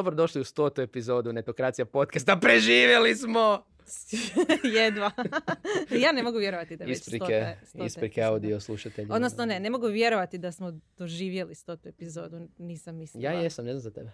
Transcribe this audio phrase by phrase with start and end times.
[0.00, 2.36] Dobrodošli u stotu epizodu Netokracija podcasta.
[2.36, 3.64] Preživjeli smo!
[4.78, 5.10] Jedva.
[6.04, 9.14] ja ne mogu vjerovati da je već Isprike, stota- stota isprike audio slušateljima.
[9.14, 12.48] Odnosno ne, ne mogu vjerovati da smo doživjeli stotu epizodu.
[12.58, 13.24] Nisam mislila.
[13.24, 14.10] Ja jesam, ne znam za tebe.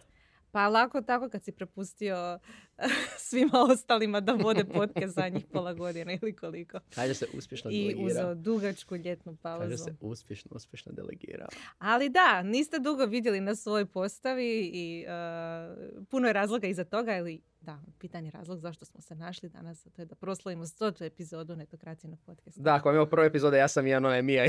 [0.57, 2.39] Pa lako tako kad si prepustio
[3.29, 6.79] svima ostalima da vode podcast za njih pola godine ili koliko.
[6.95, 8.07] Kaže se uspješno I delegira.
[8.07, 9.85] uzeo dugačku ljetnu Kaže pauzu.
[9.85, 11.49] se uspješno, uspješno delegira.
[11.79, 17.17] Ali da, niste dugo vidjeli na svojoj postavi i uh, puno je razloga iza toga,
[17.17, 21.57] ili da, pitanje razlog zašto smo se našli danas, to je da proslavimo stotu epizodu
[21.57, 22.61] Netokracije podcastu.
[22.61, 24.45] Da, ako vam je ovo prva epizoda, ja sam Ivan, ona je Mija.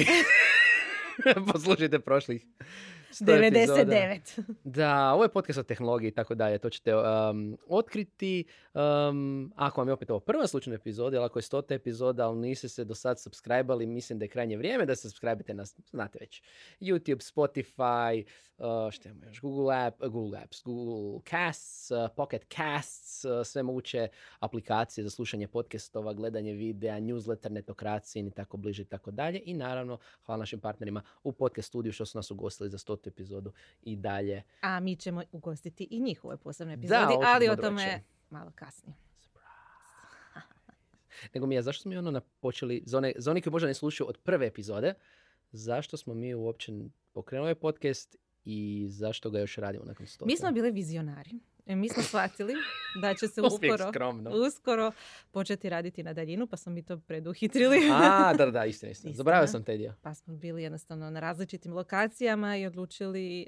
[1.54, 2.97] Poslušajte prošlih 100.
[3.22, 4.44] 99.
[4.64, 6.58] Da, ovo je podcast o tehnologiji i tako dalje.
[6.58, 8.46] To ćete um, otkriti.
[8.74, 12.38] Um, ako vam je opet ovo prva slučajna epizoda, ili ako je stota epizoda, ali
[12.38, 16.20] niste se do sad subscribe mislim da je krajnje vrijeme da se subscribe na, znate
[16.20, 16.42] već,
[16.82, 18.26] YouTube, Spotify,
[18.58, 23.32] uh, što imamo još, Google, App, uh, Google Apps, Google Casts, uh, Pocket Casts, uh,
[23.46, 24.08] sve moguće
[24.40, 29.42] aplikacije za slušanje podcastova, gledanje videa, newsletter, netokraciji i tako bliže i tako dalje.
[29.46, 33.52] I naravno, hvala našim partnerima u podcast studiju što su nas ugostili za stotu epizodu
[33.84, 34.44] i dalje.
[34.62, 37.56] A mi ćemo ugostiti i njih u ovoj posebnoj Da, epizodi, ovo ćemo ali o
[37.56, 38.96] tome malo kasnije.
[41.34, 43.74] Nego mi je, zašto smo mi ono počeli, za one, za one koji možda ne
[43.74, 44.94] slušaju od prve epizode,
[45.52, 46.72] zašto smo mi uopće
[47.14, 50.26] pokrenuli ovaj podcast i zašto ga još radimo nakon stote?
[50.26, 51.32] Mi smo bili vizionari.
[51.68, 52.54] E, Mi smo shvatili
[53.02, 54.32] da će se uskoro, skromno.
[54.48, 54.92] uskoro
[55.32, 57.78] početi raditi na daljinu, pa smo mi to preduhitrili.
[57.94, 58.92] A, da, da, istina, istina.
[58.92, 59.14] Istina.
[59.14, 59.94] Zaboravio sam taj dio.
[60.02, 63.46] pa smo bili jednostavno na različitim lokacijama i odlučili e,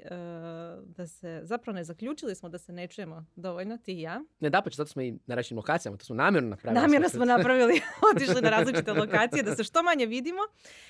[0.84, 4.20] da se, zapravo ne zaključili smo da se ne čujemo dovoljno, ti i ja.
[4.40, 6.80] Ne, da, zato smo i na različitim lokacijama, to smo namjerno napravili.
[6.80, 7.80] Namjerno smo napravili,
[8.14, 10.40] otišli na različite lokacije da se što manje vidimo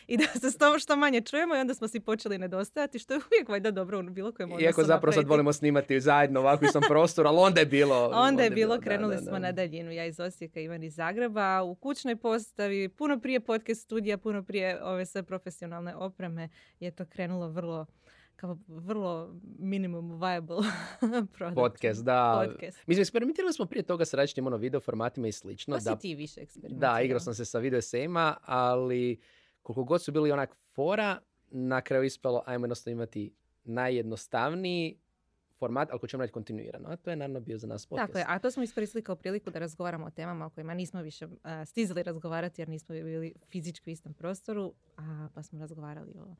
[0.06, 3.48] i da se što, manje čujemo i onda smo si počeli nedostajati, što je uvijek
[3.48, 6.82] valjda dobro u bilo kojem odnosu Iako zapravo sad volimo snimati zajedno ovako u istom
[7.20, 8.10] prostoru, ali onda je bilo...
[8.14, 9.38] Onda je bilo, krenuli da, smo da.
[9.38, 14.18] na daljinu, ja iz Osijeka, Ivan iz Zagreba, u kućnoj postavi, puno prije podcast studija,
[14.18, 16.48] puno prije ove sve profesionalne opreme
[16.80, 17.86] je to krenulo vrlo
[18.36, 20.56] kao vrlo minimum viable
[21.36, 21.54] product.
[21.54, 22.46] Podcast, da.
[22.46, 22.78] Podcast.
[22.86, 25.76] Mislim, eksperimentirali smo prije toga sa različitim ono, video formatima i slično.
[25.76, 26.94] Pa da, si ti više eksperimentirao.
[26.94, 29.20] Da, igrao sam se sa video esejima, ali
[29.62, 31.18] koliko god su bili onak fora,
[31.50, 33.32] na kraju ispalo, ajmo jednostavno imati
[33.64, 34.98] najjednostavniji
[35.60, 36.88] format, ali koji ćemo raditi kontinuirano.
[36.88, 38.06] A to je naravno bio za nas podcast.
[38.06, 41.02] Tako je, a to smo iskoristili kao priliku da razgovaramo o temama o kojima nismo
[41.02, 46.12] više a, stizali razgovarati jer nismo bili fizički u istom prostoru, a, pa smo razgovarali
[46.18, 46.34] o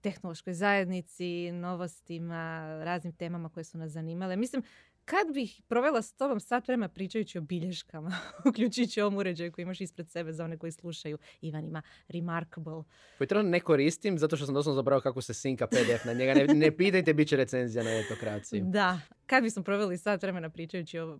[0.00, 4.36] tehnološkoj zajednici, novostima, raznim temama koje su nas zanimale.
[4.36, 4.62] Mislim,
[5.06, 8.12] kad bih provela s tobom sat vremena pričajući o bilješkama,
[8.48, 12.82] uključujući ovom uređaju koji imaš ispred sebe za one koji slušaju, Ivan ima Remarkable.
[13.18, 16.34] Koji trenutno ne koristim, zato što sam doslovno zaboravio kako se sinka PDF na njega.
[16.34, 18.62] Ne, ne pitajte, bit će recenzija na etokraciji.
[18.64, 21.18] Da, kad bismo proveli sat vremena pričajući o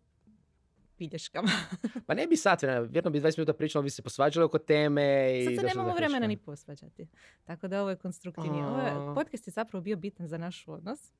[0.98, 1.50] bilješkama.
[2.06, 5.38] Pa ne bi sat vremena, vjerojatno bi 20 minuta pričali, bi se posvađali oko teme
[5.40, 5.44] i...
[5.44, 7.08] Sad se nemamo vremena ni posvađati.
[7.44, 8.66] Tako da ovo je konstruktivnije.
[8.66, 11.12] Ovo je, podcast je zapravo bio bitan za naš odnos,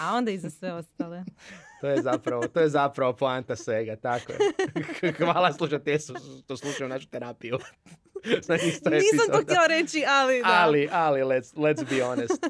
[0.00, 1.24] a onda i za sve ostale.
[1.82, 5.12] To je zapravo, to je zapravo poanta svega, tako je.
[5.18, 7.58] Hvala slušateljstvu što slušaju našu terapiju.
[8.42, 10.60] Sto Nisam to htjela reći, ali da.
[10.62, 12.46] Ali, ali, let's, let's be honest.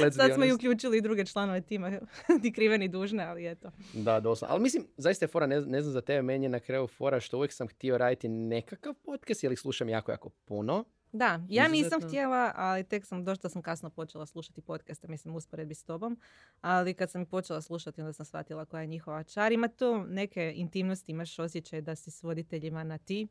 [0.00, 0.54] Let's Sad be smo i honest.
[0.54, 1.92] uključili i druge članove tima,
[2.42, 3.70] ti kriveni dužne, ali eto.
[3.92, 4.54] Da, doslovno.
[4.54, 7.20] Ali mislim, zaista je fora, ne, ne znam za tebe, meni je na kraju fora
[7.20, 10.84] što uvijek sam htio raditi nekakav podcast, jer ih slušam jako, jako puno.
[11.14, 15.74] Da, ja nisam htjela, ali tek sam, dosta sam kasno počela slušati podcaste, mislim, usporedbi
[15.74, 16.18] s tobom.
[16.60, 19.52] Ali kad sam počela slušati, onda sam shvatila koja je njihova čar.
[19.52, 23.28] Ima tu neke intimnosti, imaš osjećaj da si s voditeljima na ti.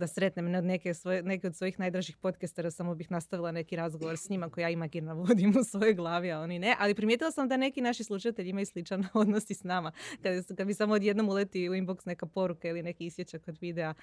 [0.00, 4.16] Da sretnem ne- neke, svoje, neke od svojih najdražih podcastera, samo bih nastavila neki razgovor
[4.16, 6.76] s njima koji ja imaginarno vodim u svojoj glavi, a oni ne.
[6.78, 9.92] Ali primijetila sam da neki naši slušatelji imaju sličan odnos i s nama.
[10.22, 13.94] Kad, kad mi samo odjednom uleti u inbox neka poruka ili neki isječak od videa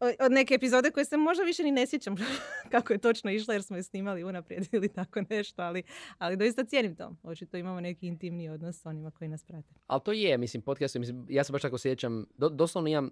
[0.00, 2.16] o- od neke epizode koje se možda više ni ne sjećam
[2.72, 5.82] kako je točno išla jer smo je snimali unaprijed ili tako nešto, ali,
[6.18, 7.16] ali doista cijenim to.
[7.22, 9.68] Očito imamo neki intimni odnos s onima koji nas prate.
[9.86, 13.10] Ali to je, mislim, podcast, mislim, ja se baš tako sjećam, do, doslovno imam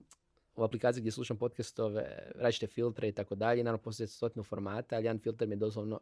[0.61, 5.05] u aplikaciji gdje slušam podcastove, različite filtre i tako dalje, naravno postoje stotinu formata, ali
[5.05, 6.01] jedan filter mi je doslovno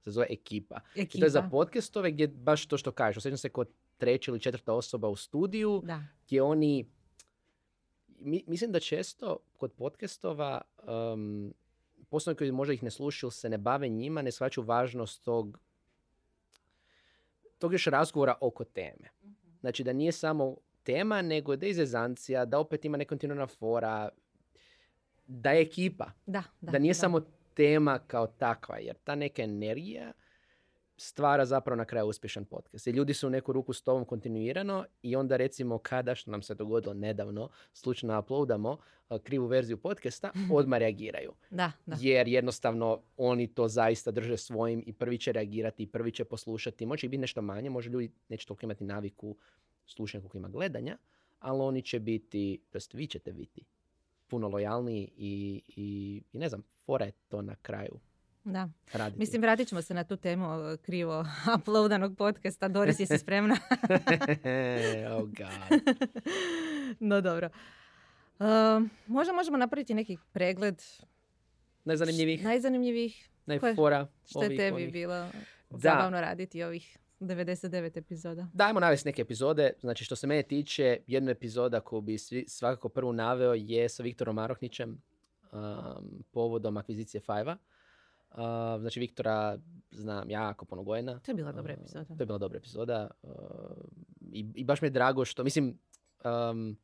[0.00, 0.80] se zove ekipa.
[0.94, 1.50] I to je za Ekipa.
[1.50, 3.16] podcastove gdje baš to što kažeš.
[3.16, 3.64] Osjećam se kao
[3.96, 6.04] treća ili četvrta osoba u studiju Da.
[6.26, 6.90] gdje oni...
[8.18, 10.60] Mi, mislim da često kod podcastova
[11.12, 11.54] um,
[12.08, 15.58] posebno koji možda ih ne slušaju se ne bave njima, ne shvaćaju važnost tog
[17.58, 19.08] tog još razgovora oko teme.
[19.60, 24.08] Znači da nije samo tema, nego da je izezancija, da opet ima nekontinuirana fora,
[25.26, 27.20] da je ekipa, Da, da, nije samo
[27.54, 30.12] tema kao takva, jer ta neka energija
[31.00, 32.86] stvara zapravo na kraju uspješan podcast.
[32.86, 36.42] I ljudi su u neku ruku s tobom kontinuirano i onda recimo kada, što nam
[36.42, 38.78] se dogodilo nedavno, slučajno uploadamo
[39.08, 41.32] a, krivu verziju podcasta, odmah reagiraju.
[41.50, 41.96] Da, da.
[42.00, 46.86] Jer jednostavno oni to zaista drže svojim i prvi će reagirati i prvi će poslušati.
[46.86, 49.36] Može biti nešto manje, može ljudi neće toliko imati naviku
[49.90, 50.98] slušanja koliko ima gledanja,
[51.38, 53.64] ali oni će biti, to vi ćete biti
[54.26, 58.00] puno lojalniji i, i, i ne znam, fora je to na kraju
[58.44, 58.68] Da.
[58.92, 59.18] raditi.
[59.18, 60.46] Mislim, vratit ćemo se na tu temu
[60.82, 61.24] krivo
[61.58, 62.68] uploadanog podcasta.
[62.68, 63.56] Doris, jesi spremna?
[65.16, 65.80] oh god.
[67.10, 67.50] no dobro.
[68.38, 70.82] Um, možda možemo napraviti neki pregled
[71.84, 74.06] Najzanimljivijih, najzanimljivijih, najfora.
[74.26, 75.28] što je tebi bilo
[75.70, 78.46] zabavno raditi ovih 99 epizoda.
[78.52, 79.72] Dajmo navesti neke epizode.
[79.80, 84.02] Znači, što se mene tiče, jedna epizoda koju bi svi, svakako prvu naveo je sa
[84.02, 85.02] Viktorom Marohnićem
[85.52, 87.56] um, povodom akvizicije Fajva.
[88.30, 88.36] Uh,
[88.80, 89.58] znači, Viktora
[89.90, 91.18] znam jako puno godina.
[91.18, 92.04] To je bila dobra Uh, epizoda.
[92.04, 93.10] To je bila dobra epizoda.
[93.22, 93.30] uh,
[94.32, 95.78] i, I baš mi je drago što, mislim,
[96.24, 96.76] um,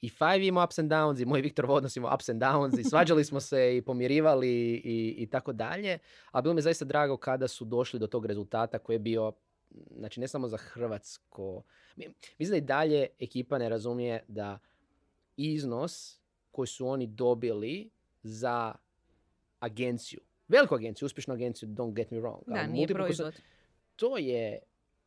[0.00, 2.84] i Five ima ups and downs i moj Viktor odnos ima ups and downs i
[2.84, 4.50] svađali smo se i pomirivali
[4.84, 5.98] i, i tako dalje.
[6.30, 9.32] A bilo mi je zaista drago kada su došli do tog rezultata koji je bio,
[9.90, 11.62] znači ne samo za Hrvatsko.
[11.96, 12.08] mi-
[12.38, 14.58] Mislim da i dalje ekipa ne razumije da
[15.36, 16.20] iznos
[16.50, 17.90] koji su oni dobili
[18.22, 18.74] za
[19.60, 22.42] agenciju, veliku agenciju, uspješnu agenciju, don't get me wrong.
[22.46, 23.34] Da, nije proizvod.
[23.96, 24.58] to je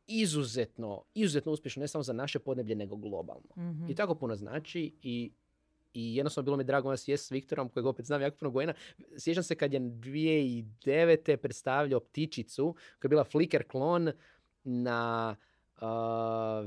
[0.08, 3.48] izuzetno, izuzetno uspješno ne samo za naše podneblje, nego globalno.
[3.58, 3.90] Mhm.
[3.90, 5.32] I tako puno znači i
[5.94, 8.74] i jednostavno bilo mi drago nas jest s Viktorom, kojeg opet znam jako puno godina.
[9.16, 11.36] Sjećam se kad je 2009.
[11.36, 14.12] predstavljao ptičicu, koja je bila Flickr klon
[14.64, 15.36] na
[15.76, 15.88] uh,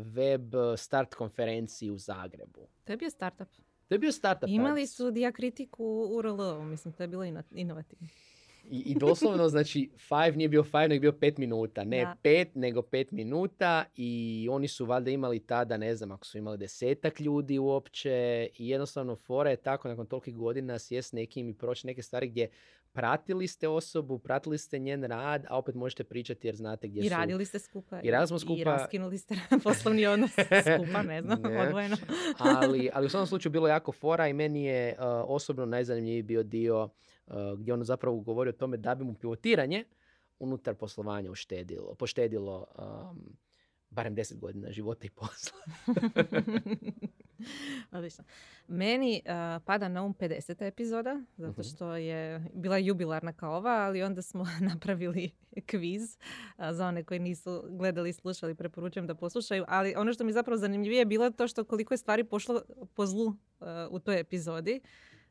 [0.05, 0.41] web
[0.77, 2.67] start konferenciji u Zagrebu.
[2.83, 3.47] To je bio startup.
[3.87, 4.49] To je bio startup.
[4.49, 8.07] Imali su dijakritiku u URL, mislim, to je bilo ino- inovativno.
[8.69, 11.83] I, I doslovno, znači, five nije bio five, nego je bio pet minuta.
[11.83, 12.15] Ne Da.
[12.23, 13.85] pet, nego pet minuta.
[13.95, 18.47] I oni su valjda imali tada, ne znam, ako su imali desetak ljudi uopće.
[18.57, 22.49] I jednostavno, fora je tako, nakon tolikih godina sjest nekim i proći neke stvari gdje
[22.93, 27.09] pratili ste osobu, pratili ste njen rad, a opet možete pričati jer znate gdje I
[27.09, 27.15] su...
[27.15, 27.99] radili ste skupa.
[28.03, 28.63] I radili smo I skupa.
[28.75, 30.31] raskinuli ste poslovni odnos
[30.75, 31.61] skupa, ne znam, Ne.
[31.67, 31.97] odvojeno.
[32.37, 36.43] ali, ali u svakom slučaju bilo jako fora i meni je uh, osobno najzanimljiviji bio
[36.43, 36.89] dio
[37.57, 39.83] gdje on zapravo govori o tome da bi mu pivotiranje
[40.39, 42.65] unutar poslovanja uštedilo, poštedilo
[43.11, 43.37] um,
[43.89, 45.59] barem 10 godina života i posla.
[47.91, 48.23] Odlično.
[48.67, 49.31] Meni uh,
[49.65, 50.67] pada na um 50.
[50.67, 51.69] epizoda, zato Mhm.
[51.69, 55.31] što je bila jubilarna kao ova, ali onda smo napravili
[55.65, 56.17] kviz
[56.57, 59.65] uh, za one koji nisu gledali i slušali, preporučujem da poslušaju.
[59.67, 62.61] Ali ono što mi zapravo zanimljivije je bilo to što koliko je stvari pošlo
[62.93, 63.35] po zlu uh,
[63.89, 64.81] u toj epizodi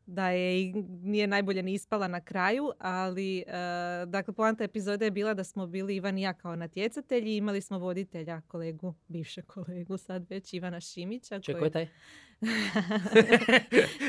[0.07, 0.73] da je
[1.03, 3.53] nije najbolje ni ispala na kraju, ali uh,
[4.09, 7.61] dakle poanta epizode je bila da smo bili Ivan i ja kao natjecatelji i imali
[7.61, 11.41] smo voditelja, kolegu, bivšeg kolegu sad već, Ivana Šimića.
[11.41, 11.89] Čekaj, koji- je taj?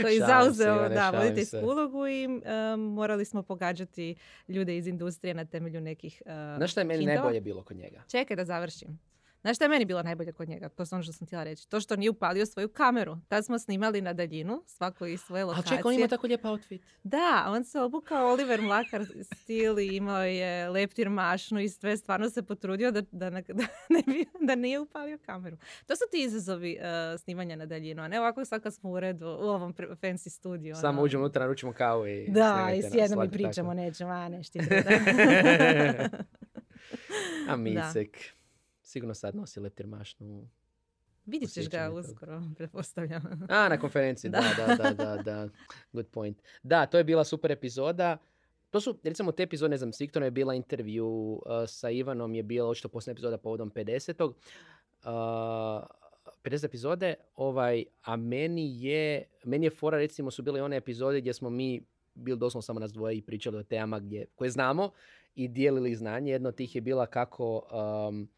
[0.02, 2.42] koji je zauzeo Ivane, da, voditeljsku ulogu i um,
[2.84, 4.16] morali smo pogađati
[4.48, 7.16] ljude iz industrije na temelju nekih uh, Znaš šta je meni hintova.
[7.16, 8.04] najbolje bilo kod njega?
[8.08, 9.00] Čekaj da završim.
[9.42, 10.70] Znaš šta je meni bilo najbolje kod njega?
[10.70, 11.70] To je ono što sam htjela reći.
[11.70, 13.18] To što nije upalio svoju kameru.
[13.28, 15.78] Tad smo snimali na daljinu, svako iz svoje Ali lokacije.
[15.78, 16.82] čekaj, on ima tako lijep outfit.
[17.04, 22.30] Da, on se obukao Oliver Mlakar stil i imao je leptir mašnu i sve stvarno
[22.30, 23.30] se potrudio da, da,
[23.60, 25.58] da, ne bi, da nije upalio kameru.
[25.86, 29.00] To su ti izazovi uh, snimanja na daljinu, a ne ovako sad kad smo u
[29.00, 30.76] redu u ovom fancy studiju.
[30.76, 31.02] Samo ono.
[31.02, 33.82] uđemo unutra, naručimo kavu i Da, i nas, sjednom i pričamo, tako.
[33.82, 34.60] nećemo, a nešto.
[37.50, 38.37] A Micek.
[38.88, 40.48] Sigurno sad nosi leptir mašnu.
[41.26, 43.48] Vidjet ćeš ga uskoro, pretpostavljam.
[43.50, 45.50] A, na konferenciji, da, da, da, da, da.
[45.94, 46.42] Good point.
[46.64, 48.18] Da, to je bila super epizoda.
[48.70, 52.36] To su, recimo, te epizode, ne znam, s Viktorom je bila intervju, uh, sa Ivanom
[52.36, 54.24] je bila očito posljednja epizoda povodom 50.
[54.24, 54.34] Uh,
[56.44, 61.34] 50 epizode, ovaj, a meni je, meni je fora, recimo, su bile one epizode gdje
[61.34, 61.82] smo mi
[62.14, 64.92] bili doslovno samo nas dvoje i pričali o temama gdje, koje znamo
[65.36, 66.32] i dijelili znanje.
[66.32, 67.62] Jedna od tih je bila kako
[68.10, 68.30] um,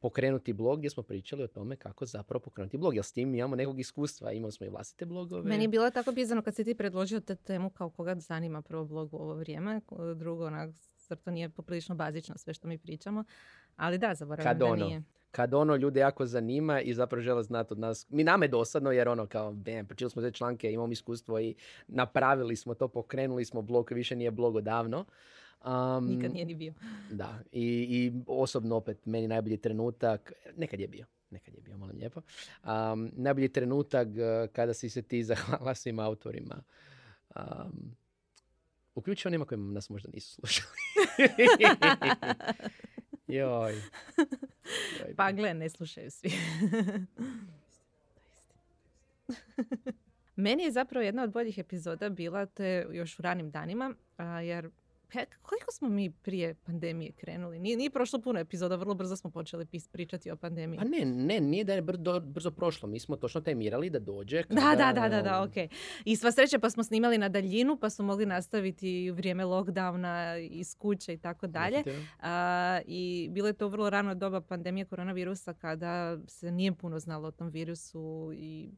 [0.00, 2.94] pokrenuti blog gdje smo pričali o tome kako zapravo pokrenuti blog.
[2.94, 5.48] Jer s tim imamo nekog iskustva, imali smo i vlastite blogove.
[5.48, 8.84] Meni je bilo tako bizarno kad si ti predložio te temu kao koga zanima prvo
[8.84, 9.80] blog u ovo vrijeme.
[10.16, 10.70] Drugo, onak,
[11.08, 13.24] zar to nije poprilično bazično sve što mi pričamo.
[13.76, 15.02] Ali da, zaboravim Kad da ono, nije.
[15.30, 18.06] kad ono ljude jako zanima i zapravo žele znati od nas.
[18.10, 21.54] Mi nama je dosadno jer ono kao, bam, pročili smo te članke, imamo iskustvo i
[21.88, 25.04] napravili smo to, pokrenuli smo blog više nije blog odavno.
[25.64, 26.72] Um, Nikad nije ni bio.
[27.10, 31.96] Da, i, i osobno opet meni najbolji trenutak, nekad je bio, nekad je bio, molim
[31.96, 32.22] lijepo,
[32.64, 34.14] um, najbolji trenutak uh,
[34.52, 36.62] kada si se ti zahvala svim autorima.
[37.36, 37.96] Um,
[38.94, 40.76] uključujući onima koji nas možda nisu slušali.
[43.26, 43.74] Joj.
[45.00, 45.14] Joj.
[45.16, 46.30] Pa gle, ne slušaju svi.
[50.36, 54.40] Meni je zapravo jedna od boljih epizoda bila, to je još u ranim danima, a,
[54.40, 54.70] jer
[55.42, 57.58] koliko smo mi prije pandemije krenuli?
[57.58, 60.78] Nije, nije prošlo puno epizoda, vrlo brzo smo počeli pis, pričati o pandemiji.
[60.78, 62.88] Pa ne, ne, nije da je brzo, brzo prošlo.
[62.88, 64.42] Mi smo točno temirali da dođe.
[64.48, 65.70] Da, kada, da, da, da, da, um, ok.
[66.04, 70.74] I sva sreća pa smo snimali na daljinu, pa smo mogli nastaviti vrijeme lockdowna iz
[70.74, 71.82] kuće i tako dalje.
[72.20, 77.28] A, I bilo je to vrlo rano doba pandemije koronavirusa kada se nije puno znalo
[77.28, 78.70] o tom virusu i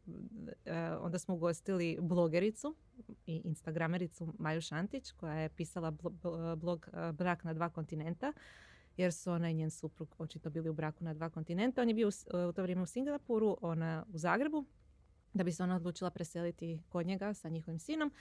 [0.64, 2.76] e, onda smo ugostili blogericu
[3.26, 8.32] i instagramericu Maju Šantić koja je pisala blo- bl- blog e, Brak na dva kontinenta
[8.96, 11.82] jer su ona i njen suprug očito bili u braku na dva kontinenta.
[11.82, 14.64] On je bio u, e, u to vrijeme u Singapuru, ona u Zagrebu
[15.34, 18.12] da bi se ona odlučila preseliti kod njega sa njihovim sinom.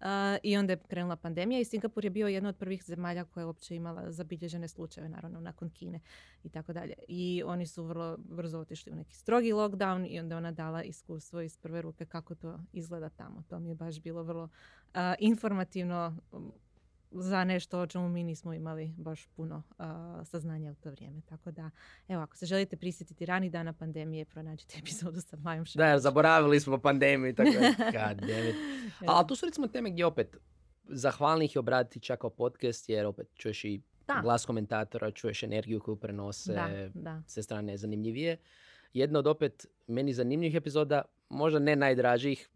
[0.00, 0.06] Uh,
[0.42, 3.46] I onda je krenula pandemija i Singapur je bio jedna od prvih zemalja koja je
[3.46, 6.00] uopće imala zabilježene slučajeve, naravno nakon Kine
[6.44, 6.94] i tako dalje.
[7.08, 11.40] I oni su vrlo brzo otišli u neki strogi lockdown i onda ona dala iskustvo
[11.40, 13.42] iz prve ruke kako to izgleda tamo.
[13.48, 16.16] To mi je baš bilo vrlo uh, informativno
[17.22, 19.86] za nešto o čemu mi nismo imali baš puno uh,
[20.26, 21.20] saznanja u to vrijeme.
[21.28, 21.70] Tako da,
[22.08, 26.60] evo, ako se želite prisjetiti ranih dana pandemije, pronađite epizodu sa Majom Da, jer zaboravili
[26.60, 27.68] smo pandemiju i tako da.
[27.98, 28.54] God damn it.
[29.00, 29.12] Evo.
[29.12, 30.36] Ali tu su recimo teme gdje opet
[30.88, 34.20] zahvalni ih je obratiti čak kao podcast jer opet čuješ i Da.
[34.22, 37.22] glas komentatora, čuješ energiju koju prenose, Da, da.
[37.26, 38.36] sve strane zanimljivije.
[38.92, 42.48] Jedna od opet meni zanimljivih epizoda, možda ne najdražih,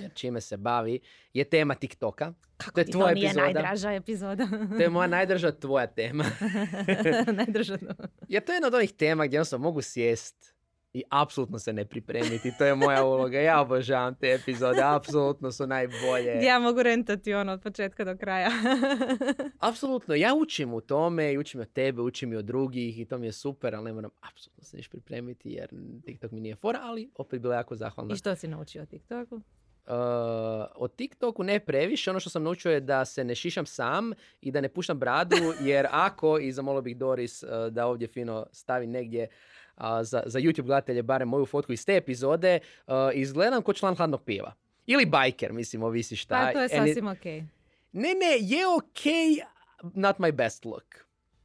[0.00, 1.00] jer čime se bavi,
[1.32, 2.32] je tema TikToka.
[2.56, 3.44] Kako To je ti tvoja to nije epizoda.
[3.44, 4.48] najdraža epizoda?
[4.76, 6.24] To je moja najdraža tvoja tema.
[7.32, 7.78] najdraža.
[8.28, 10.54] Jer to je jedna od onih tema gdje jednostavno mogu sjest
[10.92, 12.52] i apsolutno se ne pripremiti.
[12.58, 13.40] To je moja uloga.
[13.40, 14.80] Ja obožavam te epizode.
[14.82, 16.42] Apsolutno su najbolje.
[16.42, 18.50] Ja mogu rentati ono od početka do kraja.
[19.68, 20.14] Apsolutno.
[20.14, 23.26] Ja učim u tome i učim od tebe, učim i od drugih i to mi
[23.26, 25.68] je super, ali ne moram apsolutno se niš pripremiti jer
[26.04, 28.14] TikTok mi nije fora, ali opet bila jako zahvalna.
[28.14, 29.40] I što si naučio o TikToku?
[29.86, 29.92] Uh,
[30.74, 32.10] o TikToku ne previše.
[32.10, 35.36] Ono što sam naučio je da se ne šišam sam i da ne puštam bradu,
[35.70, 39.28] jer ako, i zamolio bih Doris uh, da ovdje fino stavi negdje
[39.76, 43.96] uh, za, za YouTube gledatelje barem moju fotku iz te epizode, uh, izgledam ko član
[43.96, 44.52] hladnog piva.
[44.86, 46.40] Ili bajker, mislim, ovisi šta.
[46.46, 47.44] Pa to je sasvim okej.
[47.92, 49.40] Ne, ne, je okej,
[49.94, 51.04] not my best look.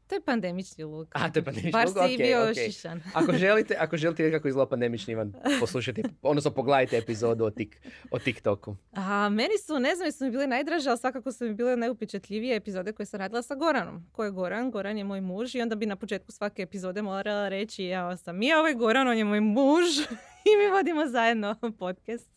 [0.09, 1.07] To je pandemični luk.
[1.11, 3.01] A, to je pandemični Bar luk, si i bio šišan.
[3.13, 7.81] Ako želite, ako želite vidjeti kako izgleda pandemični Ivan, poslušajte, odnosno pogledajte epizodu o, tik,
[8.11, 8.75] o TikToku.
[8.93, 12.55] A meni su, ne znam, jesu mi bile najdraže, ali svakako su mi bile najupečatljivije
[12.55, 14.05] epizode koje sam radila sa Goranom.
[14.11, 14.71] Ko je Goran?
[14.71, 18.41] Goran je moj muž i onda bi na početku svake epizode morala reći ja sam
[18.41, 19.85] ja, ovaj Goran, on je moj muž
[20.49, 22.31] i mi vodimo zajedno podcast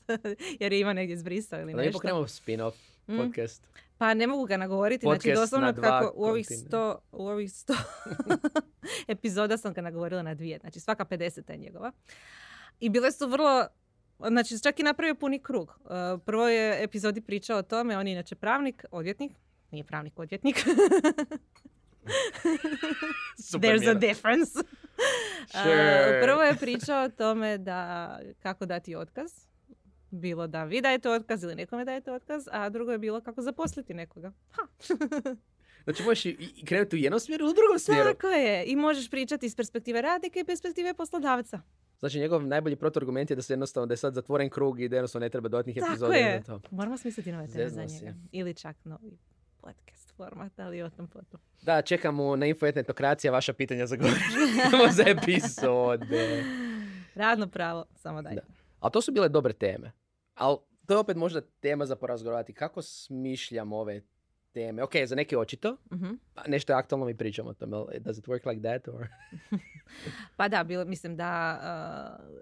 [0.60, 1.92] jer je ima negdje zbrisao ili Da nešto.
[1.92, 2.74] pokrenemo spin-off
[3.06, 3.16] Mm.
[4.02, 7.52] Pa ne mogu ga nagovoriti, znači Podcast doslovno na kako u ovih sto, u ovih
[7.52, 7.74] sto
[9.08, 11.92] epizoda sam ga nagovorila na dvije, znači svaka 50 je njegova.
[12.80, 13.66] I bile su vrlo,
[14.28, 15.78] znači čak i napravio puni krug.
[15.84, 15.90] Uh,
[16.24, 19.32] Prvo je epizodi pričao o tome, on je inače pravnik, odvjetnik,
[19.70, 20.56] nije pravnik, odvjetnik.
[23.52, 24.58] There's a difference.
[24.58, 24.64] Uh,
[25.52, 26.20] Sure.
[26.22, 29.51] prvo je pričao o tome da kako dati otkaz.
[30.12, 33.94] Bilo da vi dajete otkaz ili nekome dajete otkaz, a drugo je bilo kako zaposliti
[33.94, 34.32] nekoga.
[34.50, 34.62] Ha.
[35.84, 38.04] Znači možeš i- krenuti u jednom smjeru, u drugom smjeru.
[38.04, 38.64] Tako je.
[38.66, 41.60] I možeš pričati iz perspektive radnika i perspektive poslodavca.
[41.98, 44.96] Znači njegov najbolji protuargument je da se jednostavno da je sad zatvoren krug i da
[44.96, 46.14] jednostavno ne treba dodatnih Tako epizoda.
[46.14, 46.38] je.
[46.38, 46.68] za to.
[46.70, 48.14] Moramo smisliti nove teme za njega.
[48.32, 49.18] Ili čak novi
[49.56, 51.40] podcast format, ali o tom potom.
[51.62, 53.96] Da, čekamo na info etnetokracija vaša pitanja za
[54.90, 56.44] za epizode.
[57.14, 58.34] Radno pravo, samo daj.
[58.34, 58.42] Da.
[58.80, 59.92] Ali to su bile dobre teme.
[60.34, 62.52] Ali to je opet možda tema za porazgovarati.
[62.52, 64.02] Kako smišljam ove
[64.52, 64.82] teme?
[64.82, 65.76] Ok, za neke očito.
[65.92, 66.14] Mhm.
[66.34, 67.98] Pa nešto je aktualno mi pričamo o tome.
[67.98, 68.88] Does it work like that?
[68.88, 69.06] Or...
[70.36, 71.58] Pa da, bilo, mislim da,
[72.18, 72.36] uh,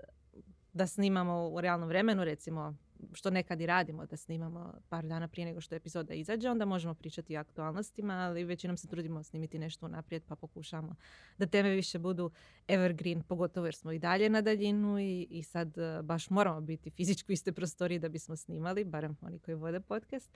[0.73, 2.77] da snimamo u realnom vremenu, recimo,
[3.13, 6.95] što nekad i radimo, da snimamo par dana prije nego što epizoda izađe, onda možemo
[6.95, 10.95] pričati o aktualnostima, ali većinom se trudimo snimiti nešto unaprijed, pa pokušamo
[11.39, 12.31] da teme više budu
[12.69, 16.91] evergreen, pogotovo jer smo i dalje na daljinu i, i sad uh, baš moramo biti
[16.91, 20.31] fizički u istoj prostoriji da bismo snimali, barem oni koji vode podcast.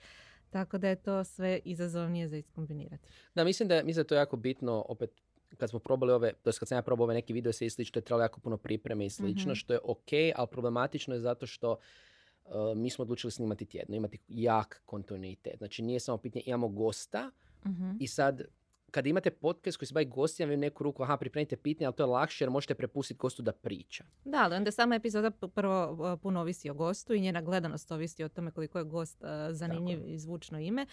[0.49, 3.07] Tako da je to sve izazovnije za iskombinirati.
[3.35, 5.09] Da, mislim da, mislim da je to jako bitno, opet,
[5.57, 8.03] kad smo probali ove, to kad sam ja probao ove neki video i slično, je
[8.03, 9.55] trebalo jako puno pripreme i slično, Mhm.
[9.55, 11.77] što je ok, ali problematično je zato što
[12.75, 15.57] mi smo odlučili snimati tjedno, imati jak kontinuitet.
[15.57, 17.31] Znači nije samo pitanje, imamo gosta
[17.65, 17.91] Mhm.
[17.99, 18.41] i sad
[18.91, 22.03] kad imate podcast koji se bavi gostima, vi neku ruku, aha, pripremite pitanje, ali to
[22.03, 24.03] je lakše jer možete prepustiti gostu da priča.
[24.25, 28.23] Da, ali onda sama epizoda prvo uh, puno ovisi o gostu i njena gledanost ovisi
[28.23, 30.85] o tome koliko je gost uh, zanimljiv i zvučno ime.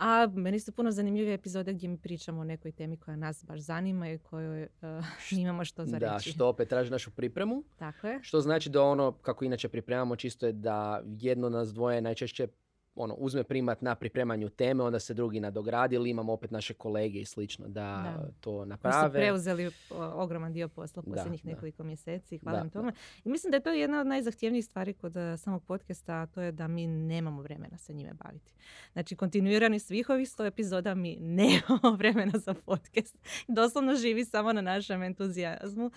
[0.00, 3.60] A meni su puno zanimljive epizode gdje mi pričamo o nekoj temi koja nas baš
[3.60, 6.30] zanima i kojoj uh, imamo što za Da, reći.
[6.30, 7.64] što opet traži našu pripremu.
[7.76, 8.18] Tako je.
[8.22, 12.48] Što znači da ono, kako inače pripremamo, čisto je da jedno nas dvoje najčešće
[12.94, 17.18] ono, uzme primat na pripremanju teme, onda se drugi nadogradi ili imamo opet naše kolege
[17.20, 17.80] i slično da,
[18.16, 18.28] Da.
[18.40, 19.12] to Koji su naprave.
[19.12, 19.70] preuzeli
[20.14, 21.50] ogroman dio posla posljednjih da.
[21.50, 22.92] nekoliko mjeseci hvala Da, im tome.
[23.24, 26.40] I mislim da je to jedna od najzahtjevnijih stvari kod eh, samog podcasta, a to
[26.40, 28.52] je da mi nemamo vremena se njime baviti.
[28.92, 33.18] Znači, kontinuirani svih ovih sto epizoda mi nemamo vremena za podcast.
[33.48, 35.90] Doslovno živi samo na našem entuzijazmu,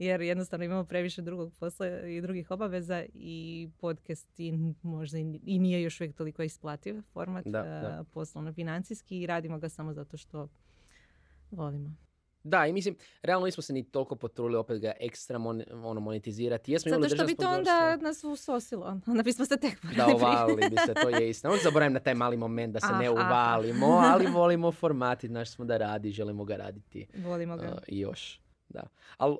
[0.00, 4.52] jer jednostavno imamo previše drugog posla i drugih obaveza i podcast i
[4.82, 8.04] možda i nije još uvijek toliko isplativ format Da, eh, da.
[8.12, 10.48] poslovno financijski i radimo ga samo zato što
[11.50, 11.90] volimo.
[12.44, 16.72] Da, i mislim, realno nismo se ni toliko potrudili opet ga ekstra mon, ono, monetizirati.
[16.72, 19.00] Jesmo Zato što bi to onda nas usosilo.
[19.06, 21.50] Onda bismo se tek Da, morali uvalili bi se, to je istina.
[21.50, 23.12] Uvijek zaboravim na taj mali moment da se ne Aha.
[23.12, 27.68] uvalimo, ali volimo format i znaš smo da radi, želimo ga raditi Volimo ga.
[27.68, 28.40] uh, još.
[28.68, 28.82] Da.
[29.16, 29.36] Ali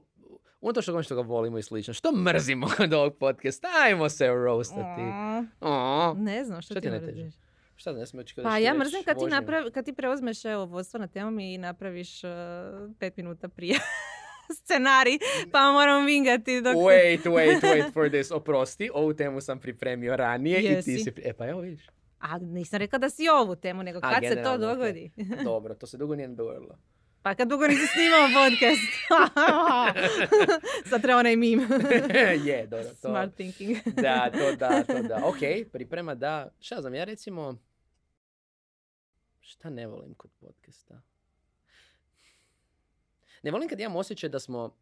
[0.61, 5.03] unatoč toga što ga volimo i slično, što mrzimo od ovog podcasta, ajmo se roastati.
[5.61, 7.35] A, ne znam, što, Šta ti je mrziš?
[7.77, 11.01] šta ne smije očekivati Pa ja mrzim kad ti, napravi, kad ti preuzmeš evo, vodstvo
[11.01, 12.31] na temom i napraviš uh,
[12.99, 13.79] pet minuta prije
[14.59, 15.19] scenarij,
[15.53, 16.75] pa moramo vingati dok...
[16.75, 18.31] Wait, wait, wait for this.
[18.31, 21.11] Oprosti, ovu temu sam pripremio ranije i ti si...
[21.11, 21.87] pri- E pa evo vidiš.
[22.19, 25.11] A nisam rekla da si ovu temu, nego A, kad se to dogodi.
[25.45, 26.79] Dobro, to se dugo nije dogodilo.
[27.23, 28.83] Pa kad dugo nisi snimao podcast.
[30.91, 31.67] Sad treba onaj meme.
[32.47, 32.89] je, dobro.
[32.91, 33.77] To, Smart thinking.
[33.87, 35.21] da, to da, to da.
[35.25, 35.39] Ok,
[35.73, 36.53] priprema da.
[36.61, 37.57] Šta znam, ja recimo...
[39.41, 41.01] Šta ne volim kod podcasta?
[43.43, 44.77] Ne volim kad imam osjećaj da smo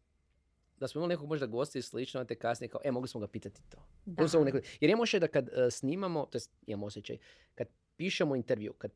[0.77, 3.27] da smo imali nekog možda gosta i slično, te kasnije kao, e, mogli smo ga
[3.27, 3.77] pitati to.
[4.05, 4.11] Da.
[4.13, 7.17] Mogli smo neko- Jer imam osjećaj da kad e, snimamo, to jest imam osjećaj,
[7.55, 8.91] kad pišemo intervju, kad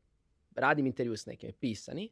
[0.55, 2.09] radim intervju s nekim, pisani,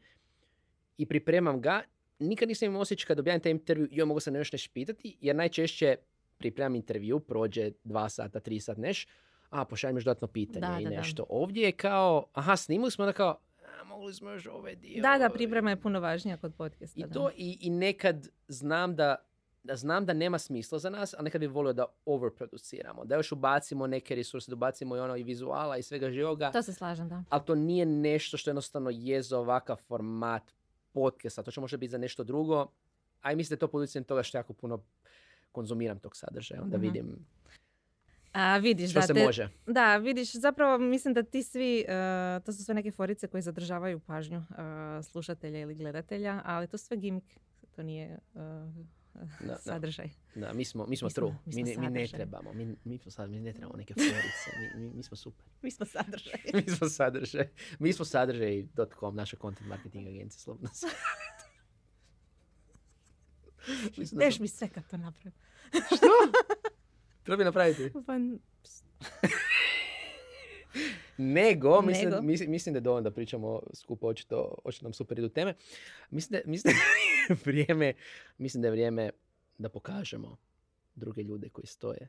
[1.01, 1.81] i pripremam ga,
[2.19, 5.35] nikad nisam imao osjećaj kad objavim taj intervju, joj, mogu se nešto nešto pitati, jer
[5.35, 5.95] najčešće
[6.37, 9.07] pripremam intervju, prođe dva sata, tri sat neš,
[9.49, 10.95] a pošaljem još dodatno pitanje Da, i da, da.
[10.95, 11.25] nešto.
[11.29, 13.37] Ovdje je kao, aha, snimali smo, onda kao,
[13.81, 15.01] a, mogli smo još ovaj dio.
[15.01, 16.99] Da, da, priprema je puno važnija kod podcasta.
[16.99, 17.13] I da.
[17.13, 19.15] to, i, i nekad znam da,
[19.63, 23.31] da znam da nema smisla za nas, a nekad bi volio da overproduciramo, da još
[23.31, 27.09] ubacimo neke resurse, da ubacimo i ono i vizuala i svega živoga, To se slažem,
[27.09, 27.23] da.
[27.29, 30.43] ali to nije nešto što jednostavno je za ovakav format
[30.93, 32.67] podcasta, to će možda biti za nešto drugo,
[33.21, 34.79] a i mislim da to pod utjecajem toga što jako puno
[35.51, 36.85] konzumiram tog sadržaja, onda Mhm.
[36.85, 37.25] vidim
[38.33, 39.49] A vidiš što da se te, može.
[39.67, 43.99] Da, vidiš, zapravo mislim da ti svi, eh, to su sve neke forice koje zadržavaju
[43.99, 47.39] pažnju eh, slušatelja ili gledatelja, ali to sve gimik,
[47.75, 48.39] to nije eh,
[49.39, 49.57] da.
[49.57, 50.09] sadržaj.
[50.35, 52.53] Da, mi smo, mi smo Mi smo- true, mi mi, smo ne, mi ne trebamo,
[52.53, 54.17] mi, mi, smo sad, mi ne trebamo neke forice,
[54.75, 55.45] mi, mi, mi smo super.
[55.63, 56.39] Mi smo sadržaj.
[56.53, 57.49] mi smo sadržaj.
[57.79, 60.69] Mi smo sadržaj.com, naša content marketing agencija, slobodno
[64.13, 65.33] Deš mi sve kad to napravim.
[67.23, 67.91] Treba bi napraviti.
[68.05, 68.13] Pa,
[71.21, 72.21] Nego, mislim, Nego.
[72.21, 75.53] mislim, mislim da je dovoljno da pričamo skupo, očito, očito nam super idu teme.
[76.09, 76.79] Mislim da, mislim da
[77.33, 77.93] je vrijeme,
[78.37, 79.09] mislim da je vrijeme
[79.57, 80.37] da pokažemo
[80.95, 82.07] druge ljude koji stoje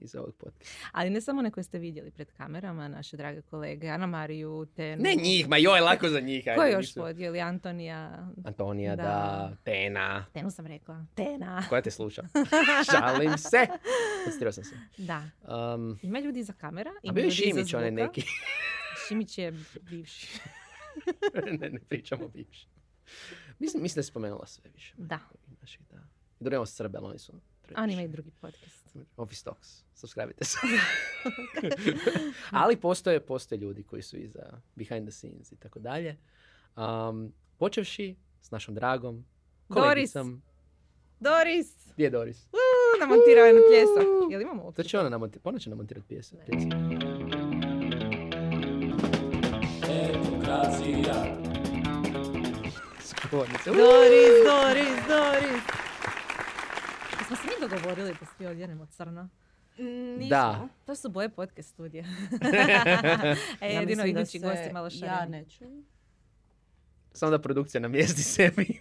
[0.00, 0.88] iza ovog podcasta.
[0.92, 5.02] ali ne samo one koje ste vidjeli pred kamerama, naše drage kolege, Ana Mariju, Tenu.
[5.02, 6.44] Ne njih, ma joj, lako za njih.
[6.56, 7.40] Ko je još podijeli?
[7.40, 8.28] Antonija.
[8.44, 9.02] Antonija, da.
[9.02, 9.56] Da.
[9.64, 10.26] Tena.
[10.32, 11.04] Tenu sam rekla.
[11.14, 11.64] Tena.
[11.68, 12.22] Koja te sluša?
[12.90, 13.66] Šalim se.
[14.24, 14.74] Koncentrirao sam se.
[14.96, 15.22] Da.
[15.74, 18.02] Um, Ima ljudi iza kamera, a ima bio je ljudi Šimić, onaj zvuka.
[18.04, 18.22] neki.
[19.08, 20.40] Šimić je bivši.
[21.60, 22.66] ne, ne pričamo bivši.
[23.58, 24.94] Mislim, mislim da je spomenula sve više.
[24.98, 25.18] Da.
[25.60, 25.96] Naših, da.
[26.40, 27.32] I Drugo Srbe, ali oni su...
[27.76, 28.96] A oni imaju drugi podcast.
[29.16, 29.82] Office Talks.
[29.94, 30.58] Subscribe se.
[32.62, 36.16] ali postoje, postoje ljudi koji su iza behind the scenes i tako dalje.
[36.76, 39.24] Um, počevši s našom dragom
[39.68, 39.82] Doris.
[39.84, 40.42] kolegicom.
[41.20, 41.92] Doris!
[41.94, 42.44] Gdje je Doris?
[42.44, 44.30] Uh, namontirao je na pljesak.
[44.30, 45.48] Jel imamo To uopće će ona namontirati.
[45.48, 46.36] Ona će namontirati pjese.
[53.04, 53.70] Skvornice.
[53.70, 55.69] Doris, Doris, Doris!
[57.30, 59.28] Smo se mi dogovorili da svi odjenemo crno.
[60.28, 60.68] Da.
[60.86, 62.04] To su boje podcast studija.
[63.60, 65.30] e, Ja jedino idući se gosti malo Ja šareni.
[65.38, 65.64] neću.
[67.12, 68.80] Samo da produkcija namjesti sebi.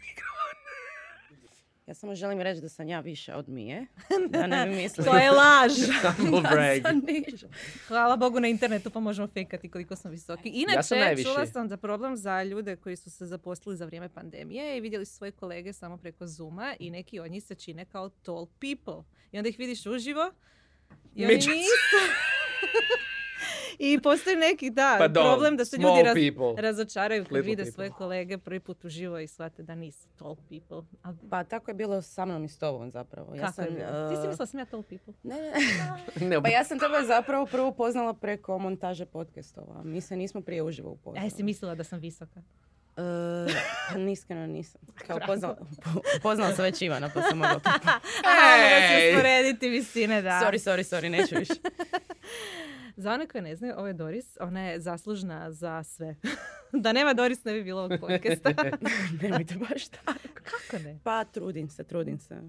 [1.90, 3.86] Ja samo želim reći da sam ja više od Mije.
[4.30, 5.10] Da ne bi mislili.
[5.10, 5.72] To je laž!
[6.04, 7.48] Da sam niža.
[7.88, 10.50] Hvala Bogu na internetu pa možemo fejkati koliko smo visoki.
[10.50, 11.24] Inače, Ja sam najviši.
[11.24, 15.06] čula sam za problem za ljude koji su se zaposlili za vrijeme pandemije i vidjeli
[15.06, 19.04] su svoje kolege samo preko Zuma i neki od njih se čine kao tall people.
[19.32, 20.32] I onda ih vidiš uživo
[21.16, 21.50] i oni nisu...
[23.80, 27.72] I postoji neki, da, Pardon, problem da se ljudi raz- razočaraju kad vide people.
[27.72, 30.82] svoje kolege prvi put uživo i shvate da nisu tall people.
[31.04, 33.36] A Pa tako je bilo sa mnom i s tobom zapravo.
[33.36, 34.10] Ja kako sam, je bilo?
[34.10, 35.14] Ti si uh, mislila sam ja tall people?
[35.24, 35.52] Ne, ne.
[36.28, 39.84] Ne, Pa ja sam tebe zapravo prvo upoznala preko montaže podcastova.
[39.84, 41.26] Mi se nismo prije uživo A upoznali.
[41.28, 42.42] jesi mislila da sam visoka?
[42.98, 43.54] Uh,
[43.90, 44.82] pa iskreno nisam.
[45.08, 45.58] Kao upoznala,
[46.18, 47.62] upoznala sam već Ivana pa sam mogla.
[48.26, 49.02] Ajmo Ej!
[49.02, 50.30] se usporediti visine, da.
[50.30, 51.54] Sorry, sorry, sorry, neću više.
[52.96, 54.38] Za one koje ne znaju, ovo je Doris.
[54.40, 56.16] Ona je zaslužna za sve.
[56.84, 58.50] da nema Doris ne bi bilo ovog podcasta.
[59.22, 60.20] Nemojte baš tako.
[60.34, 61.00] Kako ne?
[61.04, 62.42] Pa trudim se, trudim se.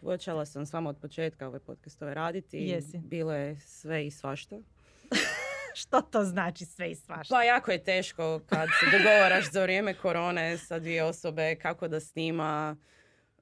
[0.00, 2.58] Počela sam s vama od početka ove podcastove raditi.
[2.58, 2.98] Jesi.
[2.98, 4.56] Bilo je sve i svašta.
[5.74, 7.34] Što to znači sve i svašta?
[7.34, 12.00] Pa jako je teško kad se dogovaraš za vrijeme korone sa dvije osobe, kako da
[12.00, 12.76] snima,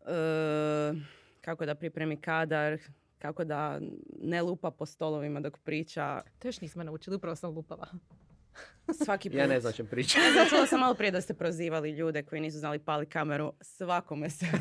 [0.07, 0.93] e,
[1.41, 2.79] kako da pripremi kadar,
[3.21, 3.81] kako da
[4.15, 6.23] ne lupa po stolovima dok priča.
[6.39, 7.87] To još nismo naučili, upravo sam lupala.
[9.05, 9.39] Svaki put.
[9.39, 10.23] Ja ne znam o čem pričam.
[10.23, 13.53] Ne znam, čula sam malo prije da ste prozivali ljude koji nisu znali pali kameru.
[13.61, 14.47] Svakome se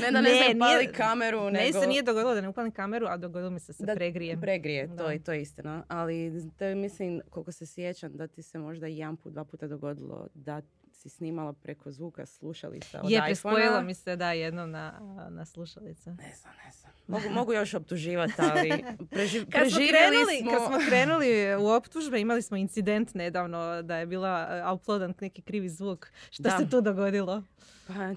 [0.00, 1.80] Ne da ne, Ne, znaju pali nije- kameru, Ne nego...
[1.80, 4.40] se nije dogodilo da ne upalim kameru, a dogodilo mi se se Da pregrije.
[4.40, 5.12] Pregrije, to Da.
[5.12, 5.84] je, to je istina.
[5.88, 9.66] Ali to je, mislim, koliko se sjećam, da ti se možda jedan put, dva puta
[9.66, 10.60] dogodilo da
[11.04, 16.10] si snimala preko zvuka slušalica od Je, prespojila mi se da jednom na, na slušalice.
[16.10, 16.92] Ne znam, ne znam.
[17.06, 20.50] Mogu, mogu još optuživati, ali preži, Kad smo, krenuli, smo...
[20.50, 25.42] kad smo krenuli u optužbe, imali smo incident nedavno da je bila uh, uploadan neki
[25.42, 26.06] krivi zvuk.
[26.30, 26.58] Što Da.
[26.58, 27.42] se tu dogodilo?
[27.86, 27.94] Pa,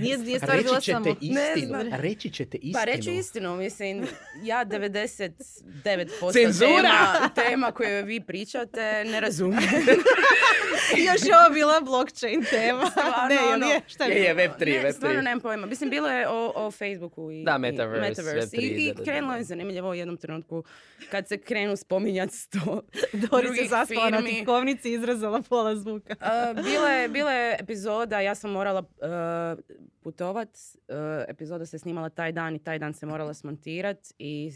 [0.00, 1.04] Nije, nije stvar bila Reći samo...
[1.06, 1.66] ćete Ne istinu.
[1.66, 2.00] znam.
[2.00, 2.72] Reći ćete istinu.
[2.72, 4.06] pa reću istinu, mislim,
[4.42, 6.72] ja 99% Cenzura!
[6.82, 9.62] tema, tema koje vi pričate ne razumijem.
[11.08, 12.90] Još je ovo bila blockchain tema.
[12.90, 13.80] Stvarno, ne, ono, je?
[13.86, 14.48] Šta Je, je je, bilo?
[14.48, 15.24] Web3, Ne, stvarno Web3.
[15.24, 15.66] nemam pojma.
[15.66, 18.56] Mislim, bilo je o, o Facebooku i, Da, i Metaverse, Metaverse.
[18.56, 20.64] I, Web3, i da, da, da, krenulo je zanimljivo u jednom trenutku
[21.10, 22.58] kad se krenu spominjati sto
[23.12, 26.14] Doris je drugih zaspala na tipkovnici i izrezala pola zvuka.
[26.20, 30.94] Uh, bila, je, bila je epizoda, ja sam morala uh, putovat, uh,
[31.28, 34.52] epizoda se snimala taj dan i taj dan se morala smontirat i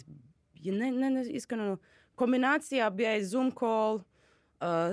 [0.55, 1.77] je ne, ne, ne, iskreno,
[2.15, 4.01] kombinacija bio je Zoom call, uh,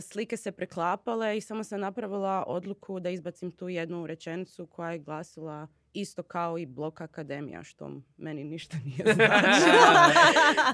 [0.01, 4.99] slike se preklapale i samo sam napravila odluku da izbacim tu jednu rečenicu koja je
[4.99, 9.83] glasila isto kao i blok akademija, što meni ništa nije značilo.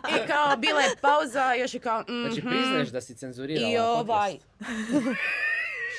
[0.10, 2.04] I kao, bila je pauza, još je kao...
[2.08, 2.50] Znači, mhm.
[2.50, 4.38] priznaješ da si cenzurirala I ovaj...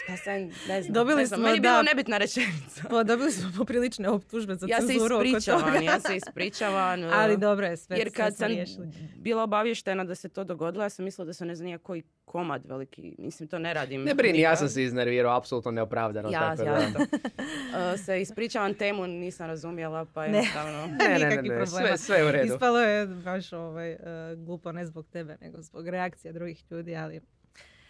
[0.03, 0.35] Šta sam,
[0.69, 0.93] ne znam.
[0.93, 1.39] Dobili ne znam.
[1.39, 1.69] smo, Meni je da.
[1.69, 2.83] bilo nebitna rečenica.
[2.91, 5.79] Pa dobili smo poprilične optužbe za Ja se cenzuru oko ispričavam, toga.
[5.79, 7.01] ja se ispričavam.
[7.21, 8.89] Ali uh, dobro je, sve, Jer sve kad smo sam riješili.
[9.17, 12.03] bila obavještena da se to dogodilo, ja sam mislila da se ne zna nije koji
[12.25, 13.15] komad veliki.
[13.19, 14.03] Mislim, to ne radim.
[14.03, 16.29] Ne brini, ja sam se iznervirao, apsolutno neopravdano.
[16.31, 16.99] Ja, tako ja da.
[16.99, 20.39] Uh, se ispričavam temu, nisam razumjela, pa Ne.
[20.39, 20.87] jednostavno...
[21.01, 21.67] Ne, ne, ne, ne, problema.
[21.67, 22.55] sve, sve je u redu.
[22.55, 23.99] Ispalo je baš ovaj, eh,
[24.37, 27.21] glupo ne zbog tebe, nego zbog reakcija drugih ljudi, ali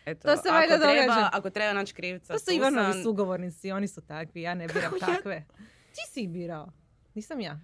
[0.04, 1.30] Eto, To se ako valjda treba, događa.
[1.32, 4.96] Ako treba naći krivca, to su Ivanovi sugovornici, oni su takvi, ja ne biram Kako
[5.10, 5.16] ja?
[5.16, 5.44] takve.
[5.94, 6.72] Ti si ih birao,
[7.14, 7.60] nisam ja.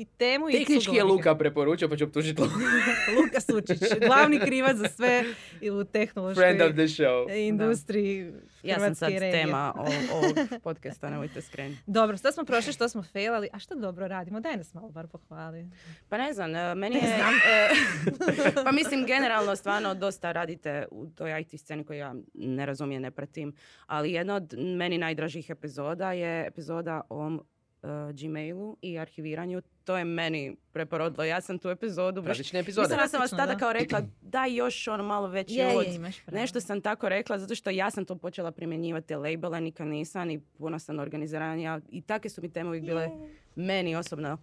[0.00, 1.04] Ti temu i Tehnički je.
[1.04, 2.54] Luka preporučio, pa ću optužiti Luka.
[3.16, 5.24] Luka Sučić, glavni krivac za sve
[5.60, 7.38] i u tehnološkoj Friend of the show.
[7.38, 8.32] industriji
[8.62, 9.32] Ja sam sad regije.
[9.32, 11.82] tema o- ovog podcasta, nemojte skrenuti.
[11.86, 14.40] Dobro, što smo prošli, što smo failali, a što dobro radimo?
[14.40, 15.70] Daj nas malo bar pohvali.
[16.08, 17.02] Pa ne znam, e, meni je...
[17.06, 17.34] znam.
[17.34, 17.68] e,
[18.64, 23.10] pa mislim, generalno stvarno dosta radite u toj IT sceni koju ja ne razumijem, ne
[23.10, 23.54] pratim.
[23.86, 27.38] Ali jedna od meni najdražih epizoda je epizoda o
[27.82, 29.62] e, Gmailu i arhiviranju.
[29.84, 31.24] To je meni preporodilo.
[31.24, 32.20] Ja sam tu epizodu...
[32.20, 32.82] baš- Pravične epizode.
[32.84, 33.58] Mislim da sam vas tada da.
[33.58, 35.86] kao rekla, daj još ono malo veći Je, od.
[35.86, 36.00] je.
[36.32, 40.30] Nešto sam tako rekla zato što ja sam to počela primjenjivati te labele, nikad nisam
[40.30, 43.08] i puno sam organiziranja i takve su mi teme uvijek bile
[43.56, 44.38] meni osobno uh,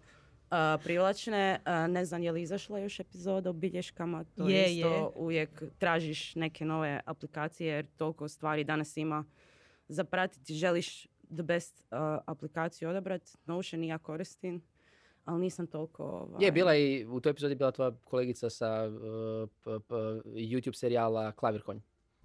[0.84, 1.60] privlačne.
[1.60, 5.04] Uh, ne znam je li izašla još epizoda o bilješkama, to Je, isto je.
[5.16, 9.26] uvijek tražiš neke nove aplikacije jer toliko stvari danas ima
[9.88, 10.54] za pratiti.
[10.54, 13.32] Želiš the best uh, aplikaciju odabrati.
[13.46, 14.62] Notion i ja koristim,
[15.26, 16.04] ali nisam toliko...
[16.04, 19.96] Ovaj, Je, bila i, u toj epizodi bila tvoja kolegica sa uh, p- p-
[20.30, 21.80] YouTube serijala Klavirkonj.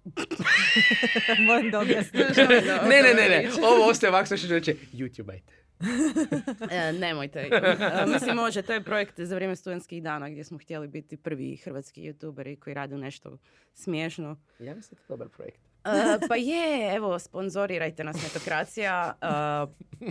[1.47, 2.23] Molim da objasniš.
[2.89, 5.53] Ne, ne, ne, ne, ovo ostaje ovako što ću reći, YouTube-ajte.
[6.71, 7.39] E, nemojte.
[7.39, 8.61] E, mislim, može.
[8.61, 12.73] To je projekt za vrijeme studentskih dana gdje smo htjeli biti prvi hrvatski youtuberi koji
[12.73, 13.37] rade nešto
[13.73, 14.37] smiješno.
[14.59, 15.59] Ja mislim da je to dobar projekt.
[15.85, 19.13] E, pa je, evo, sponzorirajte nas Netokracija.
[19.21, 20.05] E,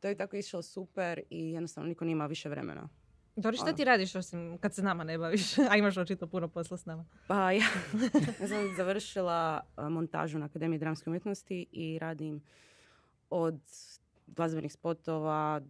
[0.00, 2.88] to je tako išlo super i jednostavno niko nima više vremena.
[3.36, 3.76] Dori, šta Ono.
[3.76, 7.04] ti radiš osim kad se nama ne baviš, a imaš očito puno posla s nama?
[7.26, 7.64] Pa ja,
[8.40, 12.42] ja sam završila e, montažu na Akademiji dramske umjetnosti i radim
[13.30, 13.60] od
[14.26, 15.60] glazbenih spotova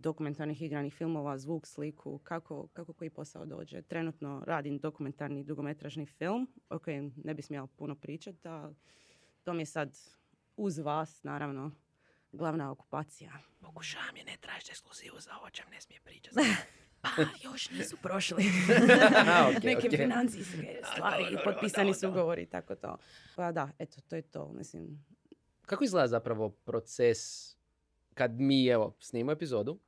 [0.00, 3.82] dokumentarnih igranih filmova, zvuk, sliku, kako, kako koji posao dođe.
[3.82, 8.72] Trenutno radim dokumentarni dugometražni film, o kojem ne bi smjela puno pričati, a
[9.42, 9.98] to mi je sad
[10.56, 11.70] uz vas, naravno,
[12.32, 13.32] glavna okupacija.
[13.60, 16.36] Pokušavam je, ne tražite ekskluzivu za ovo čem ne smije pričati.
[17.04, 17.10] Pa,
[17.42, 18.44] još nisu prošli.
[19.56, 19.96] Ok, Neke ok.
[19.96, 22.96] financijske stvari, dobro, potpisani su ugovori i tako to.
[23.36, 25.04] Pa da, eto, to je to, mislim.
[25.66, 27.53] Kako izgleda zapravo proces
[28.14, 29.78] kad mi, evo, snimamo epizodu?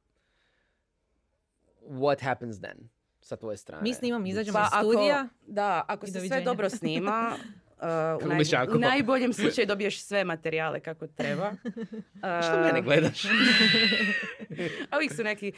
[1.82, 2.88] What happens then?
[3.20, 3.82] Sa tvoje strane.
[3.82, 5.20] Mi snimamo, izađemo Pa iz studija.
[5.20, 6.44] Ako, da, ako se sve doviđenja.
[6.44, 7.40] dobro snima, uh,
[7.76, 8.72] u, Kako misliš najbo- ako?
[8.72, 11.52] u najboljem slučaju dobiješ sve materijale kako treba.
[12.42, 13.24] Što Uh, mene gledaš?
[14.90, 15.52] A uvijek su neki,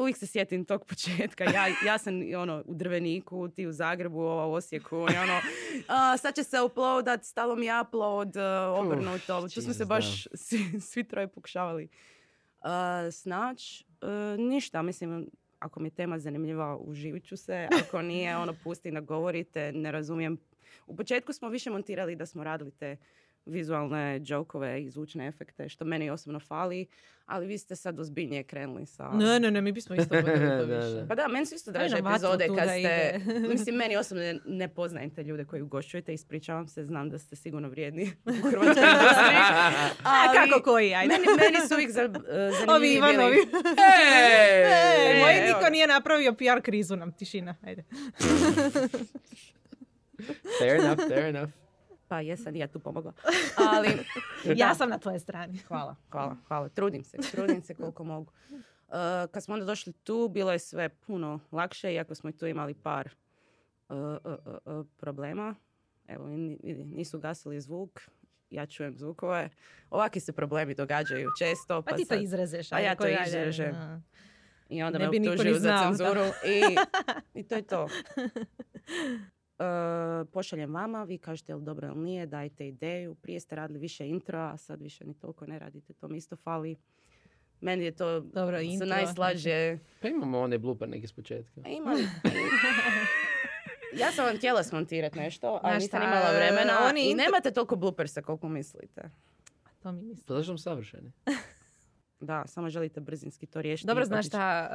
[0.00, 1.44] uvijek se sjetim tog početka.
[1.44, 4.96] Ja, ja sam ono, u Drveniku, ti u Zagrebu, ova u Osijeku.
[4.96, 5.40] I ono,
[5.88, 9.48] a, sad će se uploadat, stalo mi je upload, uh, obrnuto.
[9.54, 11.88] Tu smo se baš svi, svi troje pokušavali
[12.60, 12.68] uh,
[13.12, 13.84] snać.
[14.02, 17.68] Uh, ništa, mislim, ako mi je tema zanimljiva, uživit ću se.
[17.82, 20.38] Ako nije, ono, pusti da govorite, ne razumijem.
[20.86, 22.96] U početku smo više montirali da smo radili te
[23.46, 26.86] vizualne džokove i zvučne efekte, što meni osobno fali,
[27.26, 29.08] ali vi ste sad ozbiljnije krenuli sa...
[29.08, 30.94] Ne, ne, ne, mi bismo isto Da, više.
[30.94, 31.06] da.
[31.08, 33.20] Pa da, meni su isto draže epizode kad ste...
[33.52, 37.36] Mislim, meni osobno ne, ne poznajem te ljude koji ugošćujete, ispričavam se, znam da ste
[37.36, 39.38] sigurno vrijedni u hrvatskoj industriji.
[40.04, 41.12] A kako koji, ajde.
[41.12, 43.34] Meni, meni su uvijek za, uh, zanimljivi Ovi Ivanovi.
[43.34, 43.46] bili...
[44.02, 47.84] Ej, Ej, moj evo niko nije napravio PR krizu nam, tišina, ajde.
[50.58, 51.50] fair enough, fair enough.
[52.10, 53.12] Pa jesam i ja tu pomogla.
[53.70, 53.88] Ali,
[54.56, 55.58] Ja sam na tvojoj strani.
[55.58, 56.68] Hvala, hvala, hvala.
[56.68, 58.32] Trudim se, trudim se koliko mogu.
[58.50, 58.94] Uh,
[59.32, 62.74] kad smo onda došli tu, bilo je sve puno lakše, iako smo i tu imali
[62.74, 63.10] par
[63.88, 63.96] uh,
[64.66, 65.54] uh, problema.
[66.08, 66.26] Evo,
[66.84, 68.00] nisu gasili zvuk,
[68.50, 69.48] ja čujem zvukove.
[69.90, 71.82] Ovakvi se problemi događaju često.
[71.82, 72.70] Pa Pa, ti to sad- izrezeš.
[72.70, 74.02] Pa ja to izrežem.
[74.68, 76.24] I onda Ne me optužuju za cenzuru.
[76.44, 76.76] I,
[77.34, 77.88] I to je to.
[80.24, 83.14] Pošaljem vama, vi kažete jel dobro ili nije, dajte ideju.
[83.14, 86.36] Prije ste radili više intro, a sad više ni toliko ne radite, to mi isto
[86.36, 86.76] fali.
[87.60, 88.88] Meni je to Dobro, intro.
[88.88, 89.78] najslađe.
[90.02, 91.60] Pa imamo onaj blooper neki s početka.
[91.64, 91.96] A Imam.
[93.94, 96.72] ja sam vam htjela smontirati nešto, ali Znaš nisam imala vremena.
[96.84, 99.10] oni I nemate toliko bloopersa koliko mislite.
[99.82, 100.24] To mi mislim.
[100.26, 101.12] Pa zašto savršeni?
[102.20, 103.86] Da, samo želite brzinski to riješiti.
[103.86, 104.68] Dobro, znaš šta,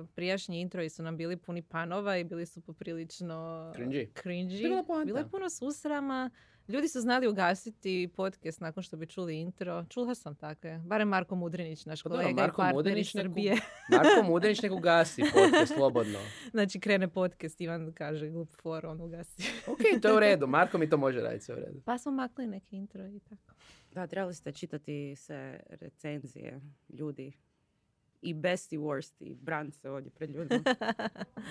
[0.00, 4.08] uh, prijašnji introji su nam bili puni panova i bili su poprilično Cringy.
[4.12, 4.60] cringy.
[4.60, 5.04] To je bila poanta.
[5.04, 6.30] Bilo je puno susrama.
[6.68, 9.84] Ljudi su znali ugasiti podcast nakon što bi čuli intro.
[9.88, 10.78] Čula sam takve.
[10.78, 13.56] Barem Marko Mudrinić, naš Pa kolega Marko i partner Mudrinić iz Srbije.
[13.96, 16.18] Marko Mudrinić nek ugasi podcast slobodno.
[16.50, 19.42] znači, krene podcast, Ivan kaže glup for, on ugasi.
[19.72, 20.46] Ok, to je u redu.
[20.46, 21.80] Marko mi to može raditi sve u redu.
[21.84, 23.54] pa smo makli neke intro i tako.
[23.92, 27.32] Da, trebali ste čitati se recenzije ljudi.
[28.22, 30.62] I best i worst i brand se ovdje pred ljudima.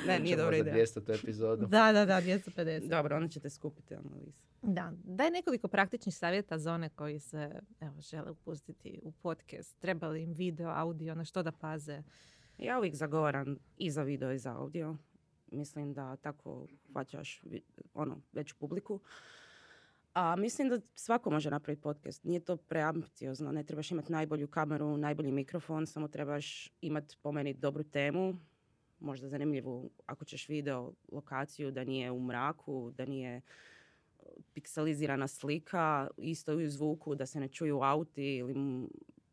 [0.08, 0.86] Ne, nije dobra za ideja.
[0.86, 1.65] 200 tu epizodu.
[1.65, 2.89] Da, da, da, 250.
[2.89, 4.47] Dobro, onda ćete skupiti analizu.
[4.62, 9.80] Da, daj nekoliko praktičnih savjeta za one koji se evo, žele upustiti u podcast.
[9.80, 12.03] Treba li im video, audio, na što da paze?
[12.58, 14.95] Ja uvijek zagovaram i za video i za audio.
[15.51, 17.41] Mislim da tako hvaćaš
[17.93, 18.99] ono, veću publiku.
[20.19, 22.23] A mislim da svako može napraviti podcast.
[22.23, 23.51] Nije to preambiciozno.
[23.51, 28.36] Ne trebaš imati najbolju kameru, najbolji mikrofon, samo trebaš imati po meni dobru temu,
[28.99, 33.41] možda zanimljivu ako ćeš video lokaciju, da nije u mraku, da nije e,
[34.53, 38.53] pikselizirana slika, isto i u zvuku, da se ne čuju auti ili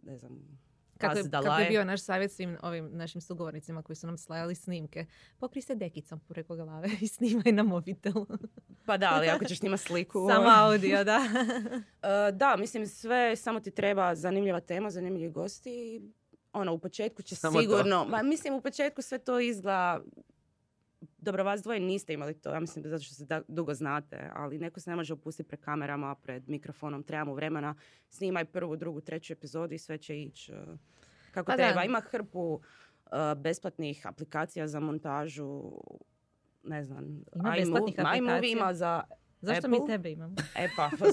[0.03, 0.59] ne znam,
[0.99, 4.55] Kako, je- kako je bio naš savjet svim ovim našim sugovornicima koji su nam slajali
[4.55, 5.07] snimke?
[5.39, 8.27] Pokri se dekicom preko glave i snimaj na mobitel.
[8.87, 10.29] Pa da, ali ako ćeš snimati sliku...
[10.31, 11.21] Samo audio, da.
[12.29, 15.71] E, da, mislim sve, samo ti treba zanimljiva tema, zanimljivi gosti.
[15.73, 16.01] i,
[16.53, 17.61] Ono, u početku će Samo to.
[17.61, 18.05] sigurno...
[18.05, 20.01] Ma, mislim, u početku sve to izgleda...
[21.19, 24.31] Dobro, vas dvoje niste imali to, ja mislim da zato što se da, dugo znate,
[24.35, 27.75] ali neko se ne može opustiti pred kamerama, pred mikrofonom, trebamo vremena,
[28.11, 30.57] snimaj prvu, drugu, treću epizodu i sve će ići e,
[31.31, 31.57] kako Pa da.
[31.57, 31.85] treba.
[31.85, 32.61] Ima hrpu
[33.07, 35.63] e, besplatnih aplikacija za montažu,
[36.63, 37.57] ne znam, Ima
[38.17, 39.03] iMovie- ima za
[39.45, 39.87] Zašto mi Apple?
[39.89, 40.35] tebe imamo?
[40.57, 41.07] E pa, pa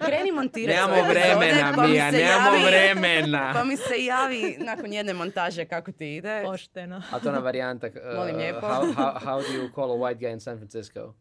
[0.00, 3.50] kreni montirati Nemamo svoje epizode, vremena, pa mi Mija, se nemamo javi- vremena.
[3.54, 6.42] Pa mi se javi nakon jedne montaže kako ti ide.
[6.44, 7.02] Pošteno.
[7.10, 7.86] A to ona varijanta.
[7.86, 8.60] uh, Molim lijepo.
[8.62, 11.14] how, how, how do you call a white guy in San Francisco?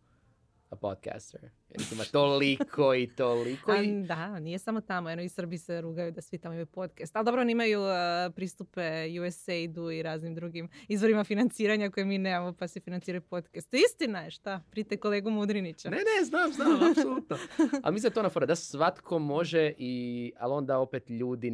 [0.76, 1.42] Podcaster.
[1.70, 3.72] Jer ima toliko i toliko.
[3.72, 4.04] A, I...
[4.04, 5.10] da, nije samo tamo.
[5.10, 7.16] Eno i Srbi se rugaju da svi tamo imaju podcast.
[7.16, 7.88] Ali dobro, oni imaju uh,
[8.36, 13.74] pristupe USAID-u i raznim drugim izvorima financiranja koje mi nemamo, pa se financiraju podcast.
[13.74, 14.62] Istina je, šta?
[14.72, 15.90] Prite kolegu Mudrinića.
[15.90, 17.38] Ne, ne, znam, znam, apsolutno.
[17.84, 21.52] Ali mislim da to na fora, da svatko može, i, ali onda opet ljudi,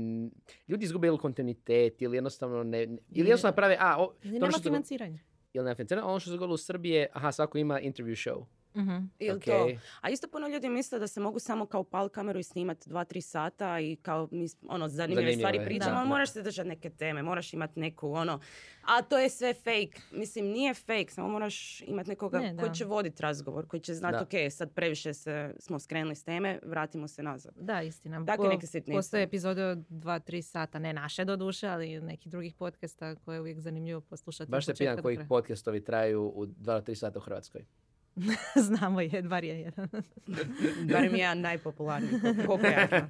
[0.67, 4.59] ljudi izgube ili kontinuitet ili jednostavno ne, ili jednostavno prave, a, o, Ili ono nema
[4.63, 5.19] financiranja.
[5.53, 8.45] ili nema financiranja, ono što se dogodilo u Srbiji je, aha, svako ima interview show.
[8.75, 8.97] Mhm.
[9.19, 9.43] Ili Ok.
[9.43, 9.69] to.
[10.01, 13.03] A isto puno ljudi misle da se mogu samo kao pal kameru i snimat dva,
[13.03, 15.99] tri sata i kao mis- ono, zanimljive Zanimljivo stvari pričamo, da.
[15.99, 18.39] ali moraš se držati neke teme, moraš imati neku ono,
[18.83, 19.91] a to je sve fake.
[20.11, 21.49] Mislim, nije fake, samo moraš
[21.81, 25.29] imati nekoga Ne, koji će voditi razgovor, koji će znati, ok, sad previše se,
[25.59, 27.53] smo skrenuli s teme, vratimo se nazad.
[27.55, 28.25] Da, istina.
[28.25, 28.97] Takve Po- neke sitnice.
[28.97, 33.41] Postoje epizode od 2-3 sata, ne naše do duše, ali nekih drugih podcasta koje je
[33.41, 34.51] uvijek zanimljivo poslušati.
[34.51, 37.65] Baš se pitan koji podcastovi traju u 2-3 sata u Hrvatskoj.
[38.67, 39.89] Znamo je, bar je jedan.
[40.93, 43.07] Barem jedan najpopularniji, koliko ja.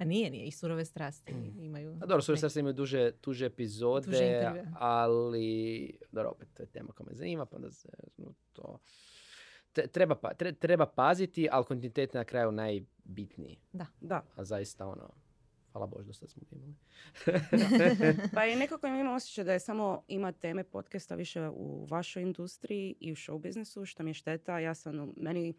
[0.00, 0.46] A nije, nije.
[0.46, 1.98] I surove strasti imaju.
[2.02, 6.66] A dobro, Suri neki- Starci imaju duže, tuže epizode, Duže ali dobro, opet to je
[6.66, 8.78] tema koja me zanima, pa da se no, to...
[9.92, 13.58] Treba, pa, tre- treba paziti, ali kontinuitet je na kraju najbitniji.
[14.00, 14.22] Da.
[14.36, 15.10] A zaista ono,
[15.72, 16.74] hvala Bože, dosta smo ga imali.
[18.34, 22.94] Pa i nekako imam osjećaj da je samo ima teme podcasta više u vašoj industriji
[23.00, 24.58] i u show biznisu, što mi je šteta.
[24.58, 25.54] Ja sam, u- meni,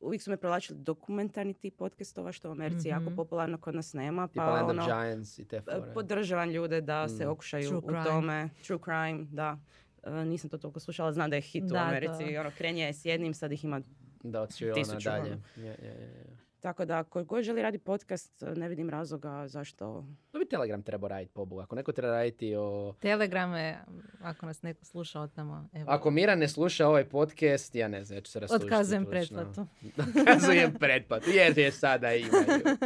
[0.00, 3.16] uvijek su me privlačili dokumentarni tip podcastova, što u Americi jako Mhm.
[3.16, 4.28] popularno, kod nas nema.
[4.28, 5.92] Tipa Pa Land ono, of Giants i te e, fore.
[5.94, 7.28] podržavam ljude da se Mm.
[7.28, 8.04] okušaju True u crime.
[8.04, 8.48] tome.
[8.60, 9.58] True crime, da.
[10.04, 12.32] E, nisam to toliko slušala, znam da je hit u Da, Americi.
[12.34, 12.40] da.
[12.40, 13.80] Ono, krenje je s jednim, sad ih ima
[14.22, 15.32] Da, od Tisuću, dalje.
[15.32, 15.40] ono.
[15.56, 16.36] Je, je, je, je.
[16.60, 20.04] Tako da, ko god želi radi podcast, ne vidim razloga zašto.
[20.30, 21.60] To bi Telegram trebao raditi pobogu.
[21.60, 22.94] Ako neko treba raditi o...
[23.00, 23.78] Telegrame,
[24.22, 25.90] ako nas neko sluša od tamo, evo.
[25.90, 28.66] Ako Mira ne sluša ovaj podcast, ja ne znam, ja ću se raslušiti.
[28.66, 29.66] Otkazujem pretplatu.
[30.20, 32.76] Otkazujem pretplatu, jer je sada imaju.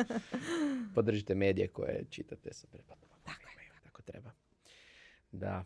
[0.94, 3.08] Podržite medije koje čitate sa pretplatom.
[3.24, 3.48] Tako,
[3.84, 4.30] tako treba.
[5.32, 5.64] Da.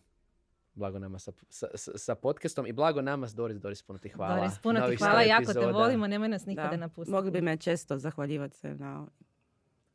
[0.79, 3.59] Blago nama sa, sa, sa- podcastom i blago nama s Doris.
[3.59, 4.37] Doris, puno ti hvala.
[4.37, 6.77] Doris, puno ti hvala, 100 jako te volimo, nemoj nas nikada Da.
[6.77, 7.13] napustiti.
[7.13, 9.07] Mogli bi me često zahvaljivati se na,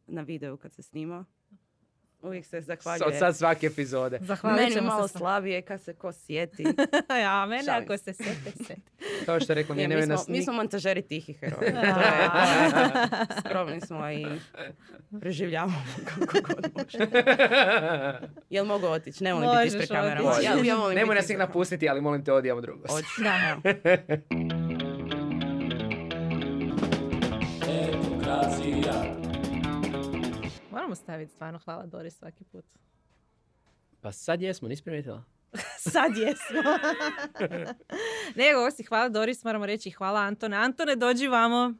[0.07, 1.25] na videu kad se snima.
[2.23, 3.07] Uvijek se zahvaljuje.
[3.07, 4.19] Od sad svake epizode.
[4.21, 5.17] Zahvalit Meni ćemo malo se.
[5.17, 6.63] slabije kad se ko sjeti.
[7.23, 8.03] ja, mene Šalim ako se.
[8.03, 8.81] se sjete, sjete.
[9.25, 11.71] Kao što je rekao, Ne, nije mi, smo, nas mi smo montažeri tihih heroja.
[13.39, 14.25] Skromni smo i
[15.19, 17.05] preživljavamo kako god možemo.
[18.49, 19.23] Jel mogu otići?
[19.23, 19.89] Ne volim biti ispred
[20.21, 20.45] otići.
[20.45, 22.87] Ja, ja volim biti nas ih napustiti, ali molim te odijemo drugo.
[22.87, 23.49] Hoću, Da.
[23.49, 23.61] evo.
[30.83, 32.65] Moramo staviti stvarno hvala Doris svaki put.
[34.01, 35.23] Pa sad jesmo, nisi primijetila?
[35.91, 36.61] Sad jesmo.
[38.43, 40.57] Nego, osim hvala Doris, moramo reći hvala Antone.
[40.57, 41.73] Antone, dođi vamo.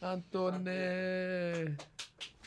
[0.00, 0.72] Antone!
[0.72, 1.76] E,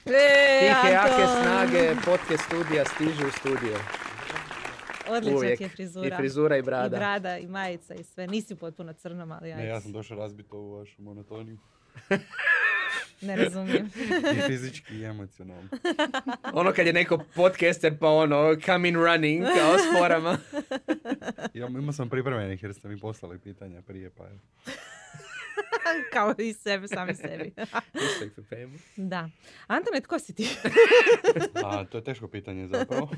[0.04, 3.78] Tihe, jake snage, podcast studija stižu u studio.
[5.10, 6.16] Odlična je frizura.
[6.16, 6.98] I frizura i brada.
[6.98, 8.28] I brada, i majica, i sve.
[8.28, 9.64] Nisi potpuno crnom, ali ajde.
[9.64, 11.58] Ne, ja sam došao razbiti ovu vašu monotoniju.
[13.22, 13.92] Ne razumijem.
[14.38, 15.70] I fizički i emocionalno.
[16.54, 20.38] Ono kad je neko podcaster pa ono come in running kao s forama.
[21.54, 24.40] Ja, imao sam pripremljenih jer ste mi poslali pitanja prije, pa evo.
[26.14, 27.54] Kao i sebe, sami sebi.
[28.96, 29.30] Da.
[29.68, 30.48] Antone, tko si ti?
[31.66, 33.10] A, to je teško pitanje zapravo.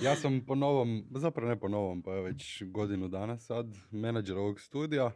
[0.00, 4.36] Ja sam po novom, zapravo ne po novom, pa je već godinu dana sad, menadžer
[4.38, 5.12] ovog studija.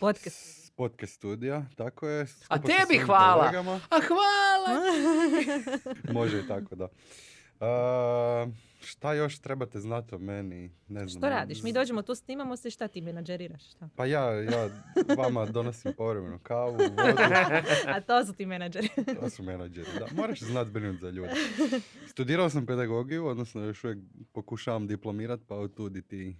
[0.00, 0.61] Podcast.
[0.74, 2.26] Podcast studija, tako je.
[2.48, 3.34] A tebi hvala!
[3.34, 3.80] kolegama.
[3.90, 4.80] A hvala!
[6.20, 6.88] Može i tako, da.
[7.60, 8.46] A,
[8.80, 10.70] šta još trebate znati o meni?
[10.88, 11.20] Ne znam.
[11.20, 11.62] Što radiš?
[11.62, 13.70] Mi dođemo tu, snimamo se, šta ti menadžeriraš?
[13.70, 13.88] Šta?
[13.96, 14.68] Pa ja, ja
[15.16, 16.94] vama donosim povremeno kavu, vodu,
[17.94, 18.88] A to su ti menadžeri.
[19.20, 19.88] to su menadžeri.
[19.98, 21.30] Da, moraš znat brinuti za ljude.
[22.06, 23.98] Studirao sam pedagogiju, odnosno još uvijek
[24.32, 26.36] pokušavam diplomirat, pa otuditi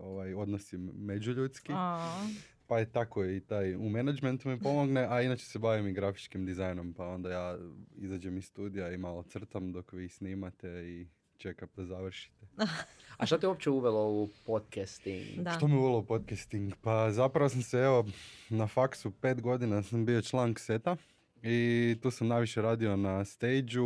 [0.00, 1.72] ovaj, odnosi međuljudski.
[1.74, 2.26] A,
[2.66, 6.46] Pa je tako i taj u menadžmentu mi pomogne, a inače se bavim i grafičkim
[6.46, 7.58] dizajnom, pa onda ja
[7.96, 12.46] izađem iz studija i malo crtam dok vi snimate i čekam da završite.
[13.18, 15.42] A što te uopće uvelo u podcasting?
[15.42, 15.50] da.
[15.50, 16.72] Što me uvelo u podcasting?
[16.82, 18.06] Pa zapravo sam se, evo,
[18.50, 20.96] na faksu pet godina sam bio član seta
[21.42, 23.78] i tu sam najviše radio na stage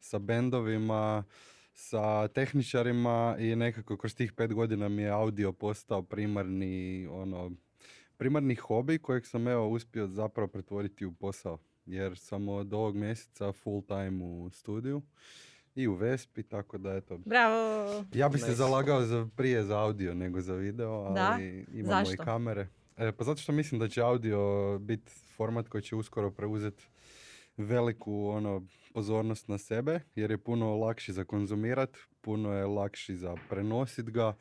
[0.00, 1.24] sa bendovima,
[1.74, 7.50] sa tehničarima i nekako kroz tih pet godina mi je audio postao primarni, ono,
[8.16, 11.58] primarni hobi kojeg sam evo uspio zapravo pretvoriti u posao.
[11.86, 15.02] Jer sam od ovog mjeseca full time u studiju
[15.74, 18.04] i u Vespi, tako da eto, Bravo.
[18.14, 21.38] ja bi se zalagao za, prije za audio nego za video, ali Da?
[21.78, 22.24] imamo i Zašto?
[22.24, 22.68] kamere.
[22.96, 24.38] E, pa zato što mislim da će audio
[24.78, 26.84] biti format koji će uskoro preuzeti
[27.56, 28.62] veliku ono
[28.94, 34.34] pozornost na sebe jer je puno lakši za konzumirat, puno je lakši za prenosit ga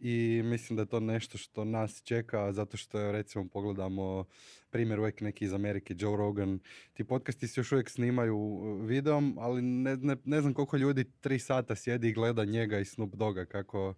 [0.00, 4.24] i mislim da je to nešto što nas čeka zato što recimo pogledamo
[4.70, 6.58] primjer uvijek neki iz Amerike, Joe Rogan,
[6.94, 11.04] ti podcasti se još uvijek snimaju uh, videom, ali ne, ne, ne znam koliko ljudi
[11.20, 13.94] tri sata sjedi i gleda njega i Snoop Doga kako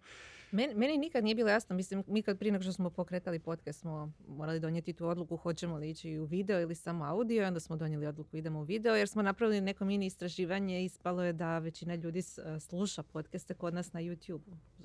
[0.51, 3.79] Meni, meni nikad nije bilo jasno, mislim, mi kad prije nego što smo pokretali podcast
[3.79, 7.75] smo morali donijeti tu odluku hoćemo li ići u video ili samo audio, onda smo
[7.75, 11.59] donijeli odluku idemo u video, jer smo napravili neko mini istraživanje i ispalo je da
[11.59, 14.41] većina ljudi s- sluša podcaste kod nas na YouTube.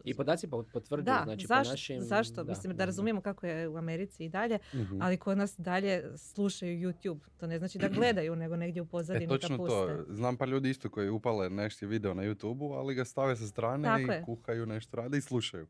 [0.09, 1.65] I podaci po- potvrđuju, Da, znači zašto?
[1.65, 2.01] po našim...
[2.01, 2.45] zašto?
[2.45, 5.03] Mislim da razumijemo kako je u Americi i dalje, Mhm.
[5.03, 7.19] ali kod nas dalje slušaju YouTube.
[7.37, 9.75] To ne znači da gledaju, nego negdje u pozadini E, točno puste.
[9.75, 10.05] to.
[10.09, 12.39] Znam par ljudi isto koji upale nešto video na youtube
[12.75, 14.23] ali ga stave sa strane Tako i je.
[14.25, 15.67] kuhaju, nešto rade i slušaju.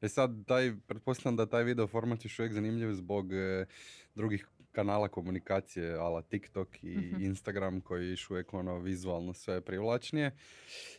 [0.00, 3.66] E sad, taj, pretpostavljam da taj video format još uvijek zanimljiv zbog e,
[4.14, 7.22] drugih kanala komunikacije, ala TikTok i Mhm.
[7.22, 10.36] Instagram koji još uvijek ono vizualno sve privlačnije.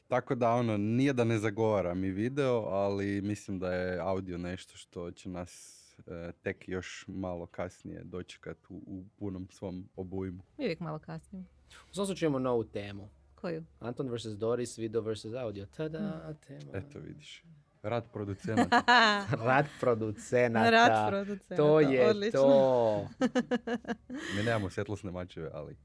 [0.07, 4.77] Tako da ono, nije da ne zagovaram i video, ali mislim da je audio nešto
[4.77, 10.43] što će nas e, tek još malo kasnije dočekat u, u punom svom obujmu.
[10.57, 11.45] Mi uvijek malo kasnije.
[11.91, 13.09] U svom imamo novu temu.
[13.35, 13.63] Koju?
[13.79, 14.25] Anton vs.
[14.25, 15.25] Doris, video vs.
[15.25, 15.65] audio.
[15.65, 15.99] Tada,
[16.29, 16.45] Mm.
[16.47, 16.71] tema.
[16.73, 17.43] Eto vidiš.
[17.83, 18.83] Rad producenata.
[19.45, 20.69] Rad producenata.
[20.69, 22.39] Rad producenata, To je odlično.
[22.41, 23.07] to.
[24.35, 25.77] Mi nemamo svjetlosne mačeve, ali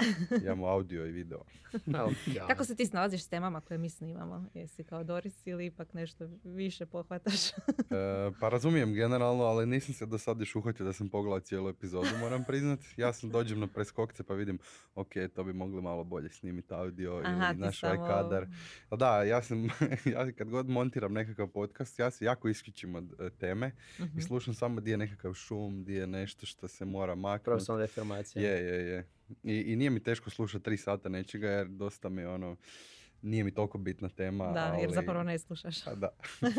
[0.44, 1.40] imamo audio i video.
[2.48, 4.46] Kako se ti snalaziš s temama koje mi snimamo?
[4.54, 7.40] Jesi kao Doris ili ipak nešto više pohvataš?
[7.92, 7.94] E,
[8.40, 12.08] pa razumijem generalno, ali nisam se do sad još uhvatio da sam pogledao cijelu epizodu,
[12.20, 12.80] moram priznat.
[12.96, 14.58] Ja sam dođem na preskokce pa vidim,
[14.94, 18.46] ok, to bi mogli malo bolje snimiti audio Aha, ili naš ovaj samo- kadar.
[18.88, 19.64] A Da, ja sam,
[20.06, 24.18] ja kad god montiram nekakav podcast, ja se jako isključim od e, teme Mhm.
[24.18, 27.44] i slušam samo di je nekakav šum, di je nešto što se mora maknuti.
[27.44, 28.42] Profesionalna deformacija.
[28.44, 29.06] Je, je, je.
[29.44, 32.56] I, I nije mi teško slušati tri sata nečega jer dosta mi ono,
[33.22, 34.46] nije mi toliko bitna tema.
[34.46, 35.86] Da, jer ali- zapravo ne slušaš.
[35.86, 36.08] A da.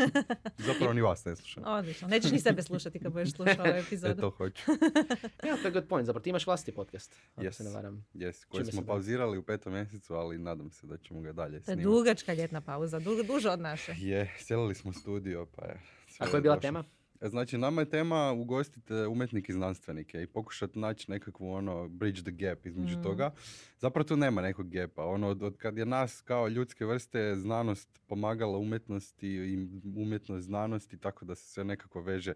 [0.68, 1.64] Zapravo ni vas ne slušam.
[1.66, 2.08] Odlično.
[2.08, 4.22] Nećeš ni sebe slušati kad budeš slušao ovu E epizodu.
[4.22, 4.64] to hoću.
[5.48, 6.06] Ja, to je good point.
[6.06, 7.74] Zapravo ti imaš vlastiti podcast, ako se ne Yes.
[7.74, 8.06] varam.
[8.16, 11.52] Yes, koji Čime smo pauzirali u petom mjesecu, ali nadam se da ćemo ga dalje
[11.52, 11.84] To je snimati.
[11.86, 13.96] dugačka ljetna pauza, du- duže od naše.
[13.98, 15.80] Je, selili smo studio, pa je.
[16.08, 16.62] sve A koja je bila došlo.
[16.62, 16.84] tema?
[17.30, 22.32] Znači, nama je tema ugostiti umjetnike i znanstvenike i pokušati naći nekakvu ono bridge the
[22.32, 23.04] gap između Mm.
[23.04, 23.32] toga.
[23.80, 25.06] Zapravo tu nema nekog gepa.
[25.06, 29.68] Ono, od, od kad je nas kao ljudske vrste znanost pomagala umjetnosti i
[29.98, 32.34] umjetnost znanosti, tako da se sve nekako veže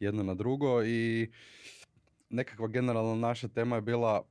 [0.00, 1.30] jedno na drugo i
[2.30, 4.22] nekakva generalna naša tema je bila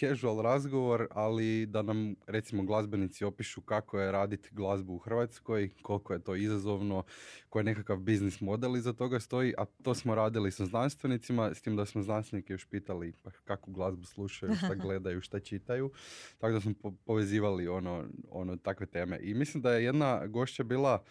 [0.00, 6.12] casual razgovor, ali da nam recimo glazbenici opišu kako je raditi glazbu u Hrvatskoj, koliko
[6.12, 7.02] je to izazovno,
[7.48, 11.62] koji je nekakav biznis model iza toga stoji, a to smo radili sa znanstvenicima, s
[11.62, 15.90] tim da smo znanstvenike još pitali pa kakvu glazbu slušaju, šta gledaju, šta čitaju,
[16.38, 19.18] tako da smo po- povezivali ono, ono takve teme.
[19.22, 21.04] I mislim da je jedna gošća bila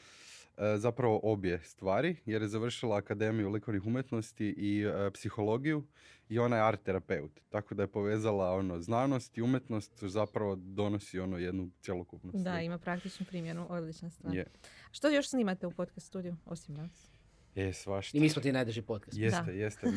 [0.77, 5.83] zapravo obje stvari, jer je završila Akademiju likovnih umjetnosti i e, psihologiju
[6.29, 7.39] i ona je art terapeut.
[7.49, 12.77] Tako da je povezala ono znanost i umjetnost zapravo donosi ono jednu cjelokupnu Da, ima
[12.77, 14.35] praktičnu primjenu, odlična stvar.
[14.35, 14.45] Je,
[14.91, 17.13] Što još snimate u podcast studiju, osim nas?
[17.55, 18.17] je svašta.
[18.17, 19.17] I mi smo ti najdrži podcast.
[19.17, 19.51] Jeste, Da.
[19.51, 19.87] jeste.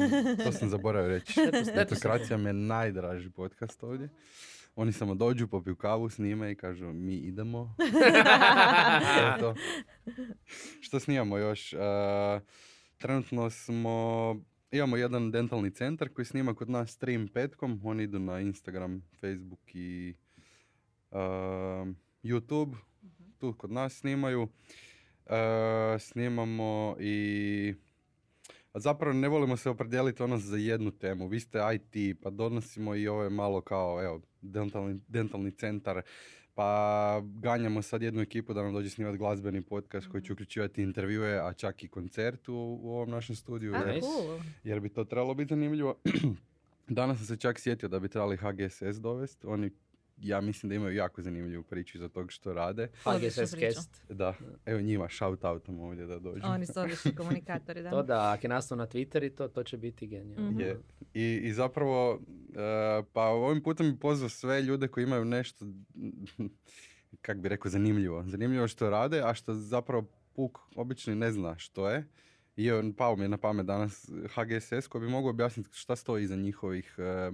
[0.44, 1.40] To sam zaboravio reći.
[1.48, 4.08] Eto, eto Metokracija mi je najdraži podcast ovdje.
[4.76, 7.74] Oni samo dođu, popiju kavu, snime i kažu mi idemo.
[9.40, 9.54] To.
[10.80, 11.72] Što snimamo još?
[11.72, 11.78] E,
[12.98, 14.36] trenutno smo,
[14.70, 17.80] imamo jedan dentalni centar koji snima kod nas stream petkom.
[17.84, 20.14] Oni idu na Instagram, Facebook i
[21.10, 21.16] e,
[22.22, 22.74] YouTube.
[23.38, 24.48] Tu kod nas snimaju.
[25.26, 27.74] E, snimamo i
[28.76, 31.28] a zapravo ne volimo se opredijeliti ono za jednu temu.
[31.28, 36.02] Vi ste IT, pa donosimo i ove malo kao, evo, dentalni, dentalni centar,
[36.54, 41.38] pa ganjamo sad jednu ekipu da nam dođe snimati glazbeni podcast koji će uključivati intervjue,
[41.38, 44.40] a čak i koncert u, u ovom našem studiju, A, jer, cool.
[44.64, 45.94] jer bi to trebalo biti zanimljivo.
[46.88, 49.46] Danas sam se čak sjetio da bi trebali HGSS dovesti.
[49.46, 49.70] Oni,
[50.16, 52.88] ja mislim da imaju jako zanimljivu priču za tog što rade.
[53.04, 53.50] HGSS.
[53.50, 54.02] Cast.
[54.08, 54.34] Da,
[54.66, 56.42] evo njima, shout outom ovdje da dođu.
[56.44, 57.90] Oni su odlični komunikatori, da.
[57.90, 60.50] To da, ako je nastao na Twitter i to, to će biti genijalno.
[60.50, 60.60] Mhm.
[60.60, 60.80] Je.
[61.14, 65.66] I, I zapravo, e, pa ovim putem bi pozvao sve ljude koji imaju nešto,
[67.22, 68.24] kak bi rekao, zanimljivo.
[68.26, 72.08] Zanimljivo što rade, a što zapravo puk obični ne zna što je.
[72.56, 76.36] I pao mi je na pamet danas HGSS koji bi mogao objasniti šta stoji iza
[76.36, 77.30] njihovih e,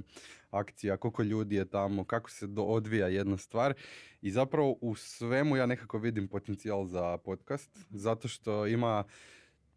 [0.50, 3.74] akcija, koliko ljudi je tamo, kako se do, odvija jedna stvar.
[4.22, 9.04] I zapravo u svemu ja nekako vidim potencijal za podcast, zato što ima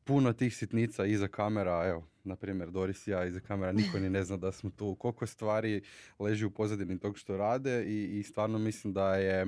[0.03, 4.09] puno tih sitnica iza kamera, evo, na primjer Doris i ja iza kamera, niko ni
[4.09, 4.95] ne zna da smo tu.
[4.95, 5.81] Koliko stvari
[6.19, 9.45] leži u pozadini tog što rade i, i stvarno mislim da je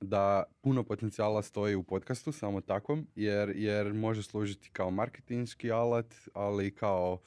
[0.00, 6.14] da puno potencijala stoji u podcastu, samo takvom, jer, jer može služiti kao marketinški alat,
[6.34, 7.18] ali i kao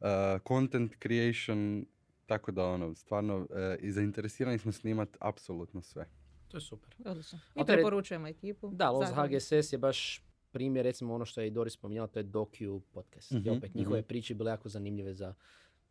[0.00, 0.06] uh,
[0.48, 1.86] content creation,
[2.26, 3.46] tako da ono, stvarno, uh,
[3.80, 6.06] i zainteresirani smo snimati apsolutno sve.
[6.48, 6.94] To je super.
[7.04, 7.38] Odlično.
[7.56, 8.70] I je- preporučujemo ekipu.
[8.70, 9.08] Da, Los.
[9.10, 13.32] HGSS je baš primjer, recimo ono što je i Doris spominjala, to je docu podcast.
[13.32, 14.06] I Mhm, opet njihove mhm.
[14.06, 15.34] priče bile jako zanimljive za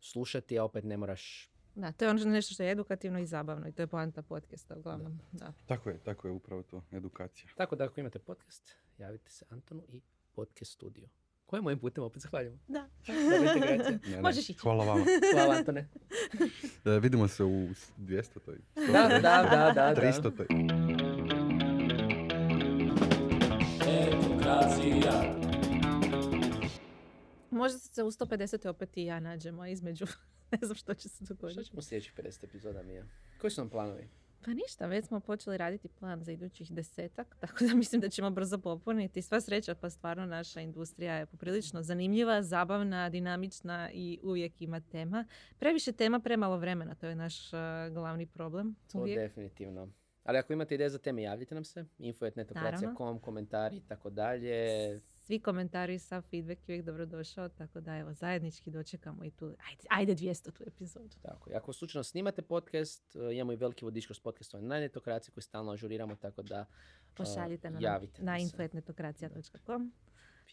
[0.00, 1.48] slušati, a opet ne moraš...
[1.74, 4.76] Da, to je ono nešto što je edukativno i zabavno i to je poanta podcasta
[4.76, 5.20] uglavnom.
[5.32, 5.52] Da.
[5.66, 7.50] Tako je, tako je upravo to, edukacija.
[7.56, 10.00] Tako da ako imate podcast, javite se Antonu i
[10.32, 11.08] podcast studio.
[11.46, 12.60] Kojim mojim putem opet zahvaljujem.
[12.68, 12.88] Da.
[13.08, 14.58] Ne, ne, Možeš ići.
[14.58, 15.04] Hvala vama.
[15.34, 15.88] Hvala Antone.
[16.84, 17.68] E, vidimo se u
[17.98, 18.58] 200 toj.
[18.74, 19.94] Da, da, da, da.
[19.94, 20.02] da.
[20.02, 20.46] 300 toj.
[24.02, 25.51] Edukacija.
[27.52, 28.68] Možda se u 150.
[28.68, 30.06] opet i ja nađemo a između.
[30.52, 31.64] ne znam što će se Što dogoditi.
[31.64, 33.04] ćemo u sljedećih 50 epizoda, Mija?
[33.40, 34.08] Koji su nam planovi?
[34.44, 38.30] Pa ništa, već smo počeli raditi plan za idućih desetak, tako da mislim da ćemo
[38.30, 39.22] brzo popuniti.
[39.22, 45.24] Sva sreća, pa stvarno naša industrija je poprilično zanimljiva, zabavna, dinamična i uvijek ima tema.
[45.58, 47.58] Previše tema, premalo vremena, to je naš uh,
[47.92, 48.76] glavni problem.
[48.92, 49.18] To Uvijek.
[49.18, 49.88] definitivno.
[50.24, 51.84] Ali ako imate ideje za teme, javljite nam se.
[51.98, 55.00] Info.netokracija.com, komentari i tako dalje.
[55.24, 59.82] Svi komentari, sav feedback je uvijek dobrodošao, tako da evo, zajednički dočekamo i tu, ajde,
[59.90, 61.16] ajde 200 tu epizodu.
[61.22, 65.32] Tako, i ako slučajno snimate podcast, e, imamo i veliki vodič kroz podcastove na netokraciji
[65.34, 66.66] koji stalno ažuriramo, tako da
[67.14, 69.92] Pošaljite nam javite na info.netokracija.com.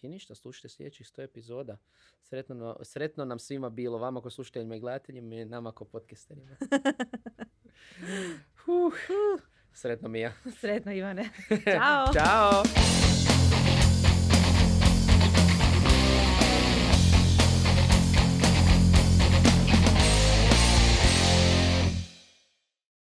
[0.02, 1.78] I ništa, slušajte sljedećih 100 epizoda.
[2.24, 6.56] Sretno, sretno nam svima bilo, vama ko slušateljima i gledateljima i nama ko podcasterima.
[8.66, 8.94] Huh.
[9.74, 10.34] Sretno Mija.
[10.60, 11.30] Sretno Ivane.
[11.76, 12.14] Ćao!
[12.14, 12.64] Ćao!